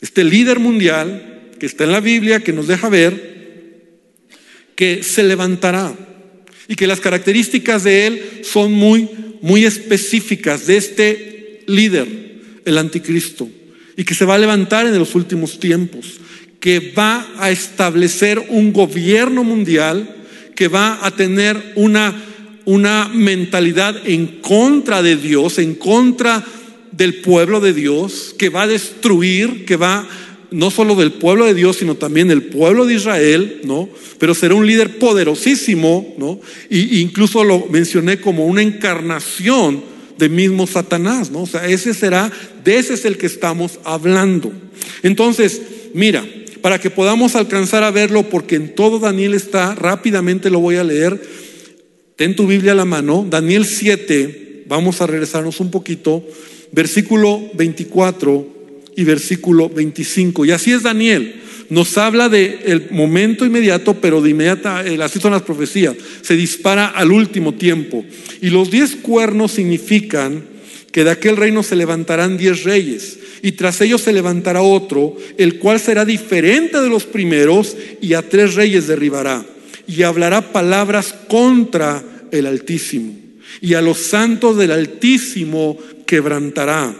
[0.00, 3.34] Este líder mundial que está en la Biblia, que nos deja ver
[4.76, 5.92] que se levantará
[6.68, 9.08] y que las características de él son muy,
[9.42, 12.08] muy específicas de este líder,
[12.64, 13.48] el anticristo,
[13.96, 16.20] y que se va a levantar en los últimos tiempos
[16.64, 20.16] que va a establecer un gobierno mundial,
[20.54, 22.24] que va a tener una,
[22.64, 26.42] una mentalidad en contra de Dios, en contra
[26.90, 30.08] del pueblo de Dios, que va a destruir, que va
[30.52, 33.90] no solo del pueblo de Dios, sino también del pueblo de Israel, ¿no?
[34.18, 36.40] Pero será un líder poderosísimo, ¿no?
[36.70, 39.84] Y incluso lo mencioné como una encarnación
[40.16, 41.42] de mismo Satanás, ¿no?
[41.42, 42.32] O sea, ese será,
[42.64, 44.50] de ese es el que estamos hablando.
[45.02, 45.60] Entonces,
[45.92, 46.24] mira,
[46.64, 50.82] para que podamos alcanzar a verlo, porque en todo Daniel está, rápidamente lo voy a
[50.82, 51.20] leer.
[52.16, 56.26] Ten tu Biblia a la mano, Daniel 7, vamos a regresarnos un poquito,
[56.72, 58.48] versículo 24
[58.96, 60.46] y versículo 25.
[60.46, 61.34] Y así es Daniel.
[61.68, 66.34] Nos habla del el momento inmediato, pero de inmediata, eh, así son las profecías, se
[66.34, 68.06] dispara al último tiempo.
[68.40, 70.53] Y los diez cuernos significan
[70.94, 75.58] que de aquel reino se levantarán diez reyes, y tras ellos se levantará otro, el
[75.58, 79.44] cual será diferente de los primeros, y a tres reyes derribará,
[79.88, 83.12] y hablará palabras contra el Altísimo,
[83.60, 85.76] y a los santos del Altísimo
[86.06, 86.94] quebrantará,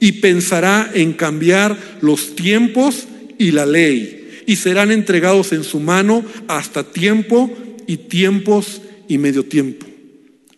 [0.00, 3.06] y pensará en cambiar los tiempos
[3.38, 7.56] y la ley, y serán entregados en su mano hasta tiempo
[7.86, 9.86] y tiempos y medio tiempo.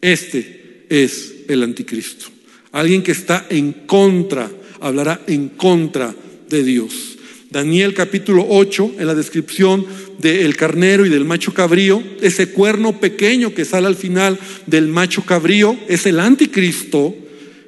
[0.01, 2.38] Este es el anticristo.
[2.72, 4.50] Alguien que está en contra,
[4.81, 6.14] hablará en contra
[6.48, 7.16] de Dios.
[7.50, 9.87] Daniel capítulo 8, en la descripción
[10.18, 15.24] del carnero y del macho cabrío, ese cuerno pequeño que sale al final del macho
[15.24, 17.14] cabrío, es el anticristo.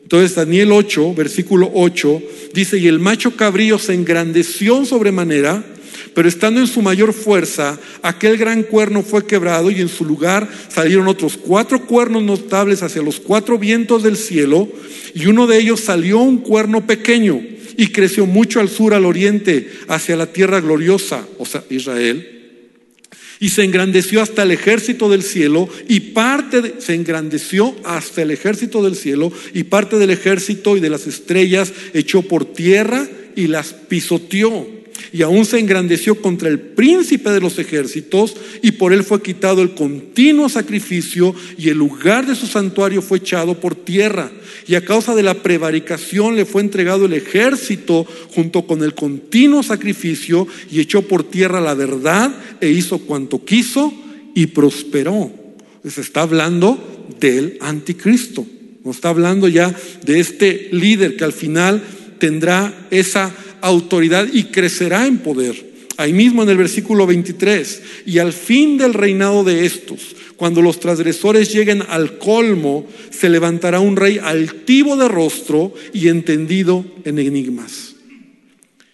[0.02, 5.64] Entonces Daniel 8, versículo 8, dice, y el macho cabrío se engrandeció sobremanera
[6.14, 10.48] pero estando en su mayor fuerza, aquel gran cuerno fue quebrado y en su lugar
[10.68, 14.68] salieron otros cuatro cuernos notables hacia los cuatro vientos del cielo,
[15.14, 17.40] y uno de ellos salió un cuerno pequeño
[17.76, 22.36] y creció mucho al sur, al oriente, hacia la tierra gloriosa, o sea, Israel.
[23.38, 28.82] Y se engrandeció hasta el ejército del cielo y parte se engrandeció hasta el ejército
[28.82, 33.72] del cielo y parte del ejército y de las estrellas echó por tierra y las
[33.72, 34.79] pisoteó
[35.12, 39.62] y aún se engrandeció contra el príncipe de los ejércitos y por él fue quitado
[39.62, 44.30] el continuo sacrificio y el lugar de su santuario fue echado por tierra.
[44.66, 49.62] Y a causa de la prevaricación le fue entregado el ejército junto con el continuo
[49.62, 53.92] sacrificio y echó por tierra la verdad e hizo cuanto quiso
[54.34, 55.32] y prosperó.
[55.88, 58.46] Se está hablando del anticristo.
[58.84, 61.82] No está hablando ya de este líder que al final
[62.18, 65.70] tendrá esa autoridad y crecerá en poder.
[65.96, 70.80] Ahí mismo en el versículo 23, y al fin del reinado de estos, cuando los
[70.80, 77.96] transgresores lleguen al colmo, se levantará un rey altivo de rostro y entendido en enigmas.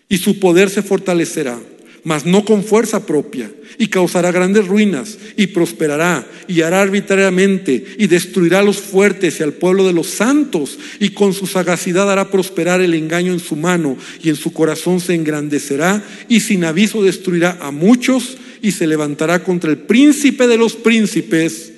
[0.08, 1.60] Y su poder se fortalecerá
[2.06, 8.06] mas no con fuerza propia, y causará grandes ruinas, y prosperará, y hará arbitrariamente, y
[8.06, 12.30] destruirá a los fuertes y al pueblo de los santos, y con su sagacidad hará
[12.30, 17.02] prosperar el engaño en su mano, y en su corazón se engrandecerá, y sin aviso
[17.02, 21.72] destruirá a muchos, y se levantará contra el príncipe de los príncipes,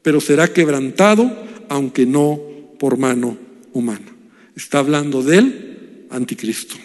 [0.00, 1.36] pero será quebrantado,
[1.68, 2.40] aunque no
[2.78, 3.36] por mano
[3.74, 4.16] humana.
[4.56, 6.76] Está hablando del anticristo.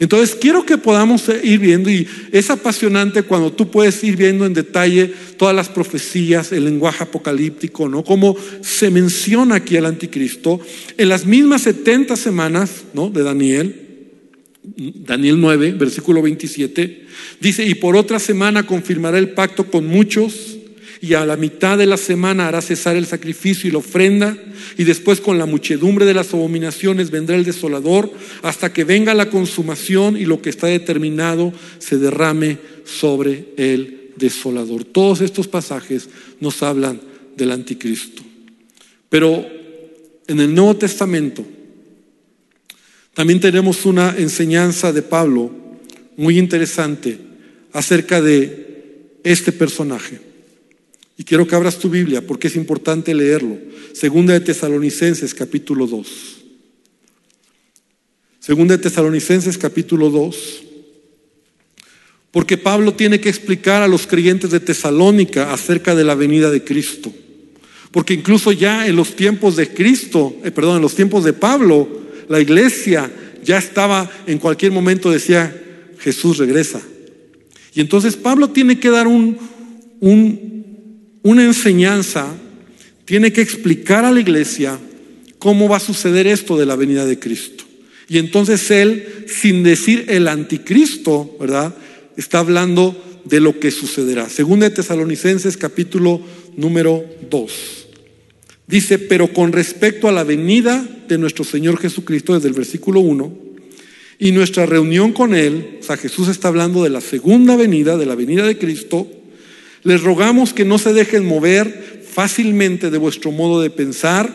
[0.00, 4.54] Entonces quiero que podamos ir viendo y es apasionante cuando tú puedes ir viendo en
[4.54, 8.04] detalle todas las profecías, el lenguaje apocalíptico, ¿no?
[8.04, 10.60] Como se menciona aquí al anticristo
[10.96, 13.10] en las mismas 70 semanas, ¿no?
[13.10, 13.84] De Daniel.
[14.76, 17.06] Daniel 9, versículo 27,
[17.40, 20.57] dice, y por otra semana confirmará el pacto con muchos
[21.00, 24.36] y a la mitad de la semana hará cesar el sacrificio y la ofrenda,
[24.76, 28.10] y después con la muchedumbre de las abominaciones vendrá el desolador,
[28.42, 34.84] hasta que venga la consumación y lo que está determinado se derrame sobre el desolador.
[34.84, 36.08] Todos estos pasajes
[36.40, 37.00] nos hablan
[37.36, 38.22] del anticristo.
[39.08, 39.46] Pero
[40.26, 41.44] en el Nuevo Testamento
[43.14, 45.50] también tenemos una enseñanza de Pablo
[46.16, 47.18] muy interesante
[47.72, 50.20] acerca de este personaje.
[51.18, 53.58] Y quiero que abras tu Biblia porque es importante leerlo.
[53.92, 56.08] Segunda de Tesalonicenses capítulo 2.
[58.38, 60.62] Segunda de Tesalonicenses capítulo 2.
[62.30, 66.62] Porque Pablo tiene que explicar a los creyentes de Tesalónica acerca de la venida de
[66.62, 67.12] Cristo.
[67.90, 71.88] Porque incluso ya en los tiempos de Cristo, eh, perdón, en los tiempos de Pablo,
[72.28, 73.10] la iglesia
[73.42, 75.52] ya estaba en cualquier momento decía,
[75.98, 76.80] Jesús regresa.
[77.74, 79.36] Y entonces Pablo tiene que dar un,
[80.00, 80.57] un
[81.22, 82.34] una enseñanza
[83.04, 84.78] tiene que explicar a la iglesia
[85.38, 87.64] cómo va a suceder esto de la venida de Cristo.
[88.08, 91.74] Y entonces él, sin decir el anticristo, ¿verdad?
[92.16, 94.28] Está hablando de lo que sucederá.
[94.28, 96.20] Segunda de Tesalonicenses capítulo
[96.56, 97.52] número 2.
[98.66, 103.48] Dice, pero con respecto a la venida de nuestro Señor Jesucristo, desde el versículo 1,
[104.18, 108.06] y nuestra reunión con Él, o sea, Jesús está hablando de la segunda venida, de
[108.06, 109.08] la venida de Cristo,
[109.82, 114.32] les rogamos que no se dejen mover fácilmente de vuestro modo de pensar,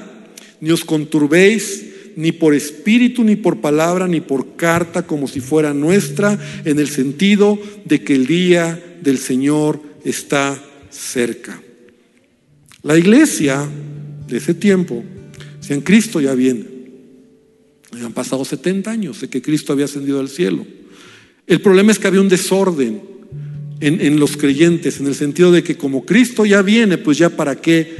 [0.61, 1.85] ni os conturbéis
[2.15, 6.87] ni por espíritu, ni por palabra, ni por carta, como si fuera nuestra, en el
[6.87, 11.61] sentido de que el día del Señor está cerca.
[12.83, 13.67] La iglesia
[14.27, 15.03] de ese tiempo,
[15.59, 16.65] si en Cristo ya viene,
[18.01, 20.65] han pasado 70 años de que Cristo había ascendido al cielo.
[21.45, 23.12] El problema es que había un desorden
[23.85, 27.55] en, los creyentes, en el sentido de que como Cristo ya viene, pues ya para
[27.55, 27.95] qué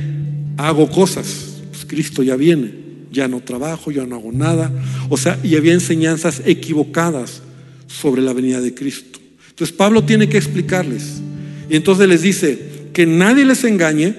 [0.57, 2.83] hago cosas, pues Cristo ya viene.
[3.11, 4.71] ya no trabajo, ya no hago nada.
[5.09, 7.43] O sea, y había enseñanzas equivocadas
[7.85, 9.19] sobre la venida de Cristo.
[9.49, 11.21] Entonces Pablo tiene que explicarles.
[11.69, 12.59] Y entonces les dice
[12.91, 14.15] que nadie les engañe,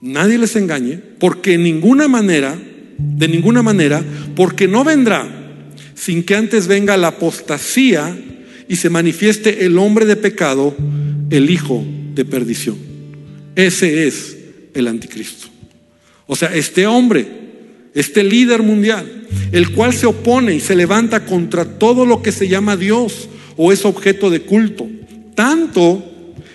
[0.00, 2.56] nadie les engañe, porque en ninguna manera,
[2.98, 4.04] de ninguna manera,
[4.36, 5.28] porque no vendrá
[5.96, 8.16] sin que antes venga la apostasía
[8.68, 10.74] y se manifieste el hombre de pecado,
[11.30, 12.76] el hijo de perdición.
[13.54, 14.36] Ese es
[14.74, 15.48] el anticristo.
[16.26, 17.26] O sea, este hombre,
[17.94, 22.48] este líder mundial, el cual se opone y se levanta contra todo lo que se
[22.48, 24.86] llama Dios o es objeto de culto,
[25.34, 26.04] tanto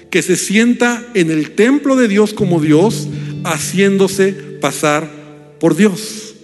[0.09, 3.07] que se sienta en el templo de Dios como Dios,
[3.43, 5.09] haciéndose pasar
[5.59, 6.35] por Dios.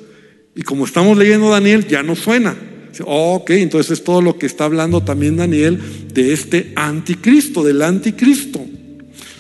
[0.56, 2.56] Y como estamos leyendo Daniel, ya no suena.
[3.04, 5.80] Ok, entonces es todo lo que está hablando también Daniel
[6.14, 8.66] de este anticristo, del anticristo.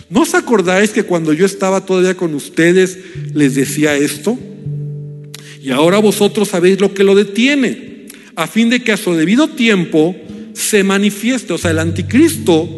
[0.09, 2.97] ¿No os acordáis que cuando yo estaba todavía con ustedes
[3.33, 4.37] les decía esto?
[5.61, 9.49] Y ahora vosotros sabéis lo que lo detiene, a fin de que a su debido
[9.49, 10.15] tiempo
[10.53, 12.69] se manifieste, o sea, el anticristo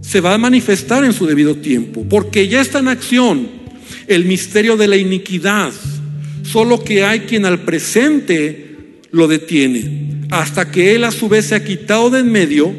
[0.00, 3.48] se va a manifestar en su debido tiempo, porque ya está en acción
[4.06, 5.72] el misterio de la iniquidad,
[6.42, 8.69] solo que hay quien al presente
[9.12, 12.72] lo detiene, hasta que él a su vez se ha quitado de en medio,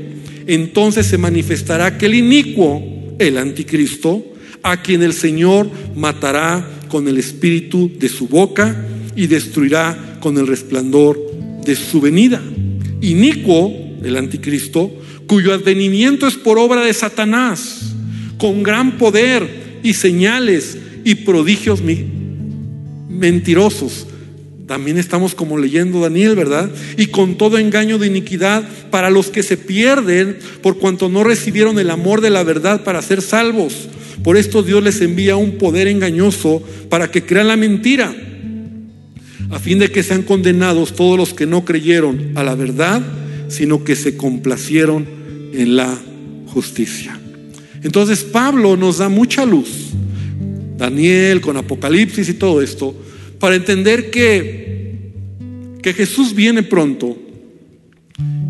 [0.48, 4.26] entonces se manifestará aquel inicuo el anticristo,
[4.64, 10.48] a quien el Señor matará con el espíritu de su boca y destruirá con el
[10.48, 11.20] resplandor
[11.66, 12.42] de su venida.
[13.02, 13.74] Inicuo,
[14.04, 14.92] el anticristo,
[15.28, 17.94] cuyo advenimiento es por obra de Satanás,
[18.38, 21.82] con gran poder y señales y prodigios
[23.10, 24.08] mentirosos
[24.72, 26.72] también estamos como leyendo Daniel, ¿verdad?
[26.96, 31.78] Y con todo engaño de iniquidad para los que se pierden por cuanto no recibieron
[31.78, 33.90] el amor de la verdad para ser salvos.
[34.24, 38.16] Por esto Dios les envía un poder engañoso para que crean la mentira,
[39.50, 43.02] a fin de que sean condenados todos los que no creyeron a la verdad,
[43.50, 45.06] sino que se complacieron
[45.52, 45.98] en la
[46.48, 47.20] justicia.
[47.84, 49.90] Entonces Pablo nos da mucha luz,
[50.78, 52.96] Daniel con Apocalipsis y todo esto,
[53.42, 55.12] para entender que,
[55.82, 57.18] que Jesús viene pronto.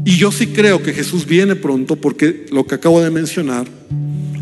[0.03, 3.67] Y yo sí creo que Jesús viene pronto porque lo que acabo de mencionar,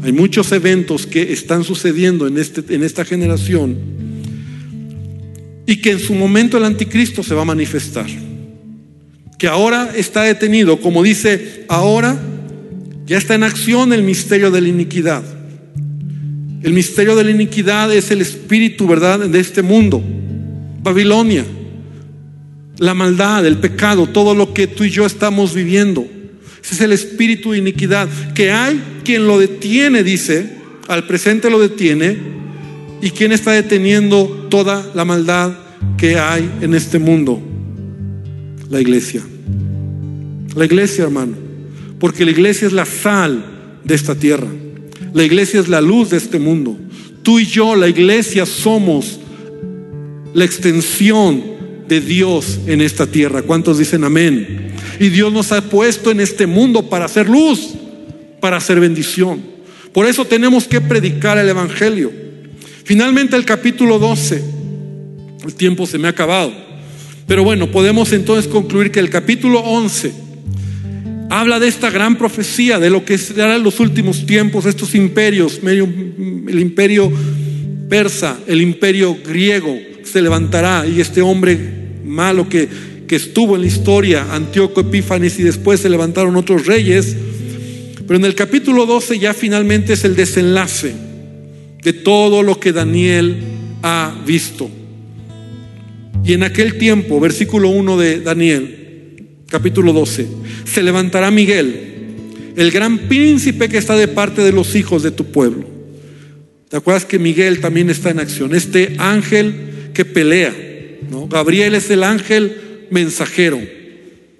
[0.02, 3.78] hay muchos eventos que están sucediendo en, este, en esta generación
[5.68, 8.08] y que en su momento el anticristo se va a manifestar.
[9.38, 12.20] Que ahora está detenido, como dice, ahora
[13.06, 15.24] ya está en acción el misterio de la iniquidad.
[16.64, 20.04] El misterio de la iniquidad es el espíritu, ¿verdad?, de este mundo.
[20.82, 21.46] Babilonia,
[22.78, 26.08] la maldad, el pecado, todo lo que tú y yo estamos viviendo.
[26.64, 28.08] Ese es el espíritu de iniquidad.
[28.34, 30.58] Que hay quien lo detiene, dice,
[30.88, 32.18] al presente lo detiene,
[33.02, 35.54] y quien está deteniendo toda la maldad
[35.98, 37.42] que hay en este mundo.
[38.70, 39.24] La iglesia.
[40.56, 41.34] La iglesia, hermano.
[42.00, 43.44] Porque la iglesia es la sal
[43.84, 44.48] de esta tierra.
[45.14, 46.78] La iglesia es la luz de este mundo.
[47.24, 49.19] Tú y yo, la iglesia, somos
[50.34, 51.44] la extensión
[51.88, 53.42] de Dios en esta tierra.
[53.42, 54.74] ¿Cuántos dicen amén?
[55.00, 57.70] Y Dios nos ha puesto en este mundo para hacer luz,
[58.40, 59.42] para hacer bendición.
[59.94, 62.12] Por eso tenemos que predicar el Evangelio.
[62.84, 64.44] Finalmente el capítulo 12,
[65.46, 66.54] el tiempo se me ha acabado.
[67.28, 70.30] Pero bueno, podemos entonces concluir que el capítulo 11
[71.30, 75.60] habla de esta gran profecía, de lo que será en los últimos tiempos, estos imperios,
[75.64, 77.12] el imperio
[77.88, 79.78] persa, el imperio griego,
[80.12, 81.58] se levantará y este hombre
[82.04, 82.68] malo que,
[83.08, 87.16] que estuvo en la historia, Antíoco Epífanes, y después se levantaron otros reyes.
[88.08, 90.94] Pero en el capítulo 12 ya finalmente es el desenlace
[91.84, 93.38] de todo lo que Daniel
[93.84, 94.70] ha visto.
[96.24, 100.28] Y en aquel tiempo, versículo 1 de Daniel, capítulo 12,
[100.66, 101.76] se levantará Miguel,
[102.56, 105.66] el gran príncipe que está de parte de los hijos de tu pueblo.
[106.70, 108.54] ¿Te acuerdas que Miguel también está en acción?
[108.54, 109.69] Este ángel
[110.00, 110.56] que pelea.
[111.12, 111.28] ¿no?
[111.28, 113.60] Gabriel es el ángel mensajero.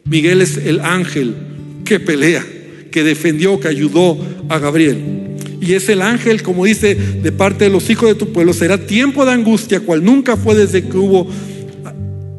[0.06, 1.36] Miguel es el ángel
[1.84, 2.46] que pelea,
[2.90, 5.36] que defendió, que ayudó a Gabriel.
[5.60, 8.78] Y es el ángel, como dice, de parte de los hijos de tu pueblo, será
[8.78, 11.28] tiempo de angustia, cual nunca fue desde que hubo,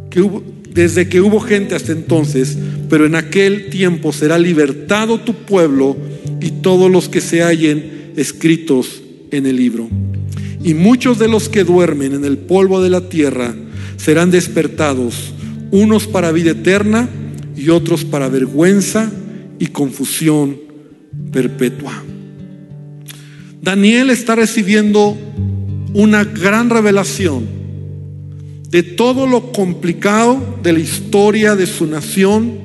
[0.08, 0.42] que hubo,
[0.72, 2.56] desde que hubo gente hasta entonces,
[2.88, 5.94] pero en aquel tiempo será libertado tu pueblo
[6.40, 9.90] y todos los que se hallen escritos en el libro.
[10.62, 13.54] Y muchos de los que duermen en el polvo de la tierra
[13.96, 15.32] serán despertados,
[15.70, 17.08] unos para vida eterna
[17.56, 19.10] y otros para vergüenza
[19.58, 20.56] y confusión
[21.32, 22.02] perpetua.
[23.62, 25.16] Daniel está recibiendo
[25.92, 27.60] una gran revelación
[28.70, 32.58] de todo lo complicado de la historia de su nación,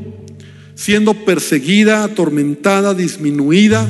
[0.75, 3.87] siendo perseguida, atormentada, disminuida,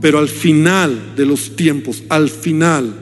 [0.00, 2.94] pero al final de los tiempos, al final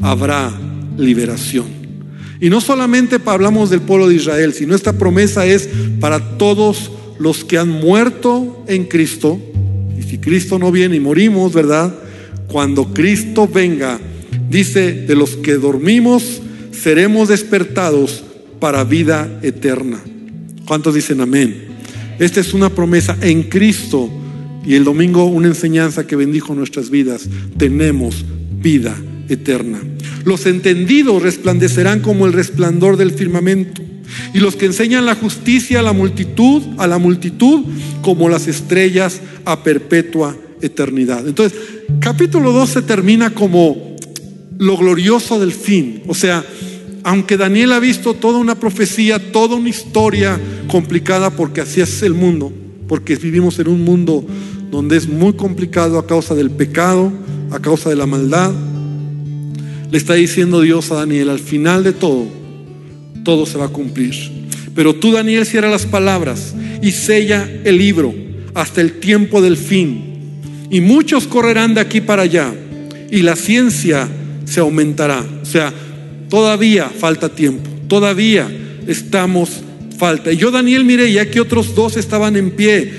[0.00, 0.52] habrá
[0.96, 1.80] liberación.
[2.40, 5.68] Y no solamente hablamos del pueblo de Israel, sino esta promesa es
[6.00, 9.38] para todos los que han muerto en Cristo.
[9.98, 11.94] Y si Cristo no viene y morimos, ¿verdad?
[12.46, 14.00] Cuando Cristo venga,
[14.48, 16.40] dice, de los que dormimos,
[16.72, 18.24] seremos despertados
[18.58, 20.00] para vida eterna.
[20.66, 21.66] ¿Cuántos dicen amén?
[22.18, 24.10] Esta es una promesa en Cristo
[24.64, 27.28] y el domingo una enseñanza que bendijo nuestras vidas.
[27.56, 28.24] Tenemos
[28.60, 28.96] vida
[29.28, 29.80] eterna.
[30.24, 33.82] Los entendidos resplandecerán como el resplandor del firmamento
[34.34, 37.64] y los que enseñan la justicia a la multitud, a la multitud
[38.02, 41.26] como las estrellas a perpetua eternidad.
[41.26, 41.58] Entonces,
[42.00, 43.96] capítulo 12 termina como
[44.58, 46.44] lo glorioso del fin, o sea,
[47.02, 50.38] aunque Daniel ha visto toda una profecía, toda una historia
[50.68, 52.52] complicada, porque así es el mundo,
[52.86, 54.26] porque vivimos en un mundo
[54.70, 57.12] donde es muy complicado a causa del pecado,
[57.50, 58.52] a causa de la maldad,
[59.90, 62.26] le está diciendo Dios a Daniel, al final de todo,
[63.24, 64.14] todo se va a cumplir.
[64.74, 68.14] Pero tú, Daniel, cierra las palabras y sella el libro
[68.54, 70.04] hasta el tiempo del fin.
[70.70, 72.54] Y muchos correrán de aquí para allá
[73.10, 74.08] y la ciencia
[74.44, 75.24] se aumentará.
[75.42, 75.74] O sea,
[76.30, 78.48] Todavía falta tiempo, todavía
[78.86, 79.50] estamos
[79.98, 80.32] falta.
[80.32, 82.90] Y yo, Daniel, miré, ya que otros dos estaban en pie,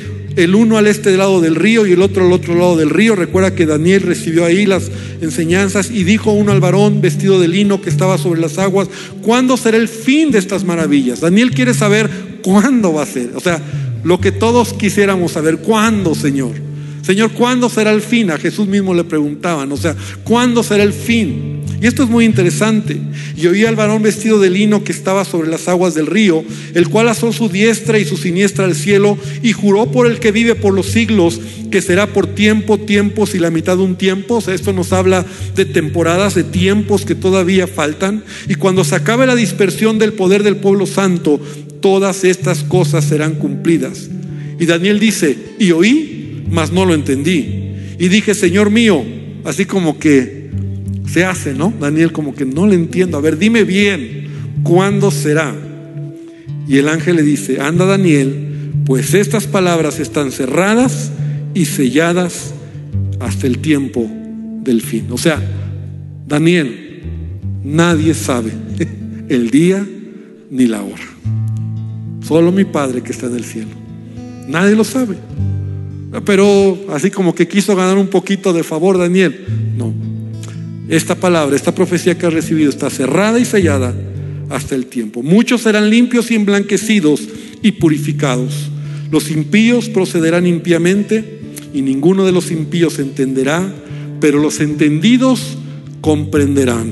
[0.43, 3.15] el uno al este lado del río y el otro al otro lado del río.
[3.15, 7.81] Recuerda que Daniel recibió ahí las enseñanzas y dijo uno al varón vestido de lino
[7.81, 8.89] que estaba sobre las aguas,
[9.21, 11.21] ¿cuándo será el fin de estas maravillas?
[11.21, 12.09] Daniel quiere saber
[12.43, 13.31] cuándo va a ser.
[13.35, 13.61] O sea,
[14.03, 16.53] lo que todos quisiéramos saber, ¿cuándo, Señor?
[17.01, 18.31] Señor, ¿cuándo será el fin?
[18.31, 21.61] A Jesús mismo le preguntaban, o sea, ¿cuándo será el fin?
[21.82, 23.01] Y esto es muy interesante.
[23.36, 26.43] Y oí al varón vestido de lino que estaba sobre las aguas del río,
[26.75, 30.32] el cual asó su diestra y su siniestra al cielo y juró por el que
[30.32, 34.36] vive por los siglos que será por tiempo, tiempos y la mitad de un tiempo.
[34.36, 35.25] O sea, esto nos habla
[35.55, 38.23] de temporadas, de tiempos que todavía faltan.
[38.47, 41.41] Y cuando se acabe la dispersión del poder del pueblo santo,
[41.79, 44.07] todas estas cosas serán cumplidas.
[44.59, 47.71] Y Daniel dice, y oí, mas no lo entendí.
[47.97, 49.03] Y dije, Señor mío,
[49.45, 50.40] así como que
[51.12, 51.74] se hace, ¿no?
[51.80, 53.18] Daniel como que no le entiendo.
[53.18, 54.28] A ver, dime bien,
[54.64, 55.53] ¿cuándo será?
[56.68, 58.47] Y el ángel le dice, anda Daniel,
[58.86, 61.12] pues estas palabras están cerradas
[61.53, 62.53] y selladas
[63.20, 64.09] hasta el tiempo
[64.64, 65.07] del fin.
[65.12, 65.41] O sea,
[66.28, 67.01] Daniel,
[67.64, 68.51] nadie sabe
[69.30, 69.86] el día
[70.49, 71.03] ni la hora.
[72.26, 73.72] Solo mi Padre que está en el cielo.
[74.47, 75.18] Nadie lo sabe.
[76.26, 79.45] Pero así como que quiso ganar un poquito de favor Daniel.
[79.76, 79.93] No,
[80.91, 83.95] esta palabra, esta profecía que has recibido está cerrada y sellada
[84.49, 85.23] hasta el tiempo.
[85.23, 87.21] Muchos serán limpios y emblanquecidos
[87.61, 88.69] y purificados.
[89.09, 91.39] Los impíos procederán impíamente
[91.73, 93.73] y ninguno de los impíos entenderá,
[94.19, 95.57] pero los entendidos
[96.01, 96.91] comprenderán.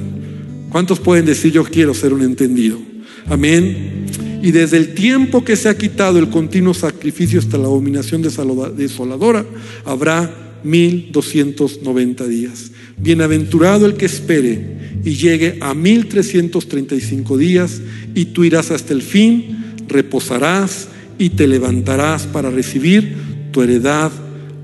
[0.69, 2.79] ¿Cuántos pueden decir yo quiero ser un entendido?
[3.27, 4.05] Amén.
[4.41, 9.45] Y desde el tiempo que se ha quitado el continuo sacrificio hasta la abominación desoladora,
[9.83, 10.33] habrá
[10.63, 12.71] 1290 días.
[13.01, 17.81] Bienaventurado el que espere y llegue a 1335 días
[18.13, 23.15] y tú irás hasta el fin, reposarás y te levantarás para recibir
[23.51, 24.11] tu heredad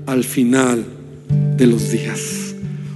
[0.06, 0.84] al final
[1.56, 2.54] de los días.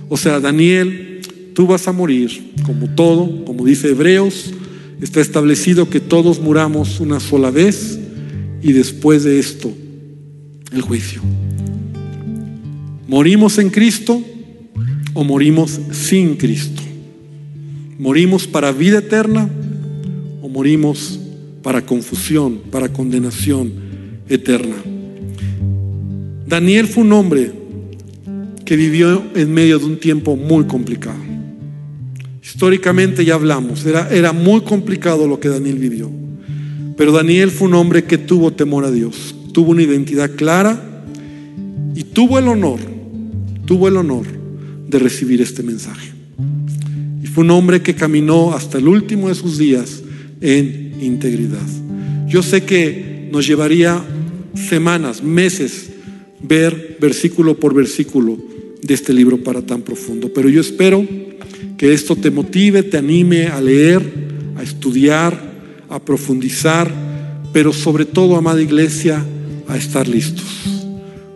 [0.09, 1.20] O sea, Daniel,
[1.55, 4.53] tú vas a morir como todo, como dice Hebreos,
[5.01, 7.99] está establecido que todos muramos una sola vez
[8.62, 9.72] y después de esto
[10.72, 11.22] el juicio.
[13.09, 14.22] Morimos en Cristo
[15.15, 16.83] o morimos sin Cristo.
[17.99, 19.49] Morimos para vida eterna
[20.41, 21.21] o morimos
[21.63, 23.73] para confusión, para condenación
[24.29, 24.77] eterna.
[26.47, 27.53] Daniel fue un hombre
[28.65, 31.19] que vivió en medio de un tiempo muy complicado.
[32.43, 36.11] Históricamente ya hablamos, era, era muy complicado lo que Daniel vivió.
[36.97, 41.05] Pero Daniel fue un hombre que tuvo temor a Dios, tuvo una identidad clara
[41.95, 42.81] y tuvo el honor,
[43.67, 44.39] tuvo el honor
[44.91, 46.11] de recibir este mensaje.
[47.22, 50.03] Y fue un hombre que caminó hasta el último de sus días
[50.41, 51.66] en integridad.
[52.26, 54.03] Yo sé que nos llevaría
[54.55, 55.91] semanas, meses,
[56.43, 58.36] ver versículo por versículo
[58.82, 61.07] de este libro para tan profundo, pero yo espero
[61.76, 64.03] que esto te motive, te anime a leer,
[64.57, 65.51] a estudiar,
[65.88, 66.93] a profundizar,
[67.53, 69.24] pero sobre todo, amada iglesia,
[69.68, 70.47] a estar listos.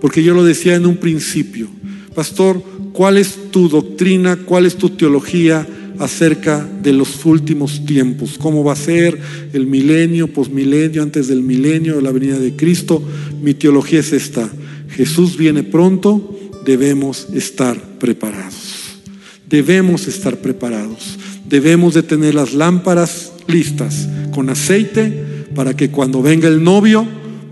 [0.00, 1.68] Porque yo lo decía en un principio,
[2.14, 2.62] pastor,
[2.94, 5.66] cuál es tu doctrina, cuál es tu teología
[5.98, 9.18] acerca de los últimos tiempos, cómo va a ser
[9.52, 13.02] el milenio, posmilenio, antes del milenio, la venida de Cristo.
[13.42, 14.48] Mi teología es esta.
[14.90, 19.00] Jesús viene pronto, debemos estar preparados.
[19.48, 21.18] Debemos estar preparados.
[21.48, 27.06] Debemos de tener las lámparas listas con aceite para que cuando venga el novio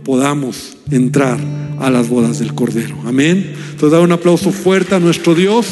[0.04, 1.38] podamos entrar
[1.78, 2.96] a las bodas del Cordero.
[3.04, 3.54] Amén.
[3.70, 5.66] Entonces da un aplauso fuerte a nuestro Dios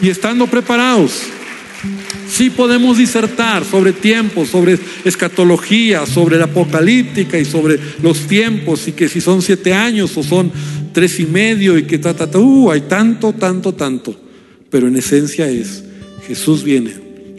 [0.00, 1.22] y estando preparados.
[2.28, 8.92] Sí podemos disertar sobre tiempos, sobre escatología, sobre la apocalíptica y sobre los tiempos y
[8.92, 10.52] que si son siete años o son
[10.92, 14.18] tres y medio y que ta, ta, ta, uh, hay tanto, tanto, tanto.
[14.70, 15.82] Pero en esencia es,
[16.26, 16.92] Jesús viene,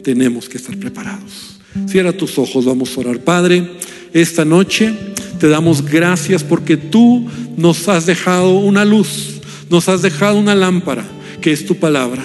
[0.03, 1.59] tenemos que estar preparados.
[1.87, 3.19] Cierra tus ojos, vamos a orar.
[3.19, 3.65] Padre,
[4.11, 4.93] esta noche
[5.41, 7.25] te damos gracias porque tú
[7.57, 11.03] nos has dejado una luz, nos has dejado una lámpara,
[11.41, 12.23] que es tu palabra.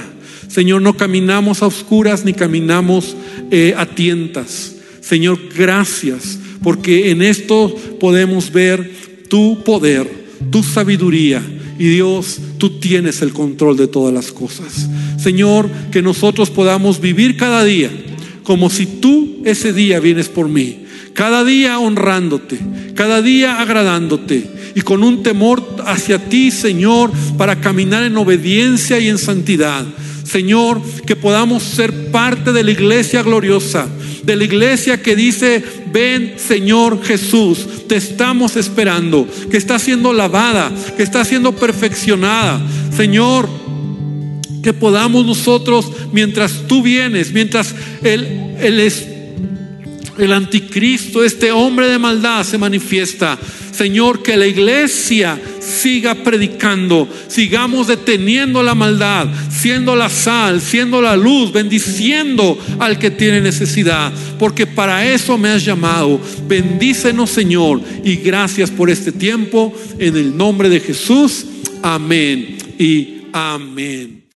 [0.49, 3.17] Señor, no caminamos a oscuras ni caminamos
[3.51, 4.75] eh, a tientas.
[5.01, 8.93] Señor, gracias, porque en esto podemos ver
[9.31, 10.07] tu poder,
[10.51, 11.43] tu sabiduría.
[11.79, 14.91] Y Dios, tú tienes el control de todas las cosas.
[15.17, 17.91] Señor, que nosotros podamos vivir cada día
[18.43, 20.86] como si tú ese día vienes por mí.
[21.17, 22.59] Cada día honrándote,
[22.95, 29.09] cada día agradándote y con un temor hacia ti, Señor, para caminar en obediencia y
[29.09, 29.87] en santidad.
[30.25, 33.89] Señor, que podamos ser parte de la iglesia gloriosa,
[34.25, 40.71] de la iglesia que dice, ven Señor Jesús, te estamos esperando, que está siendo lavada,
[40.99, 42.61] que está siendo perfeccionada.
[42.95, 43.49] Señor,
[44.63, 48.81] que podamos nosotros, mientras tú vienes, mientras el, el,
[50.19, 53.39] el anticristo, este hombre de maldad se manifiesta,
[53.73, 61.17] Señor, que la iglesia siga predicando, sigamos deteniendo la maldad, siendo la sal, siendo la
[61.17, 66.21] luz, bendiciendo al que tiene necesidad, porque para eso me has llamado.
[66.49, 71.45] Bendícenos, Señor, y gracias por este tiempo, en el nombre de Jesús.
[71.83, 74.26] Amén y amén.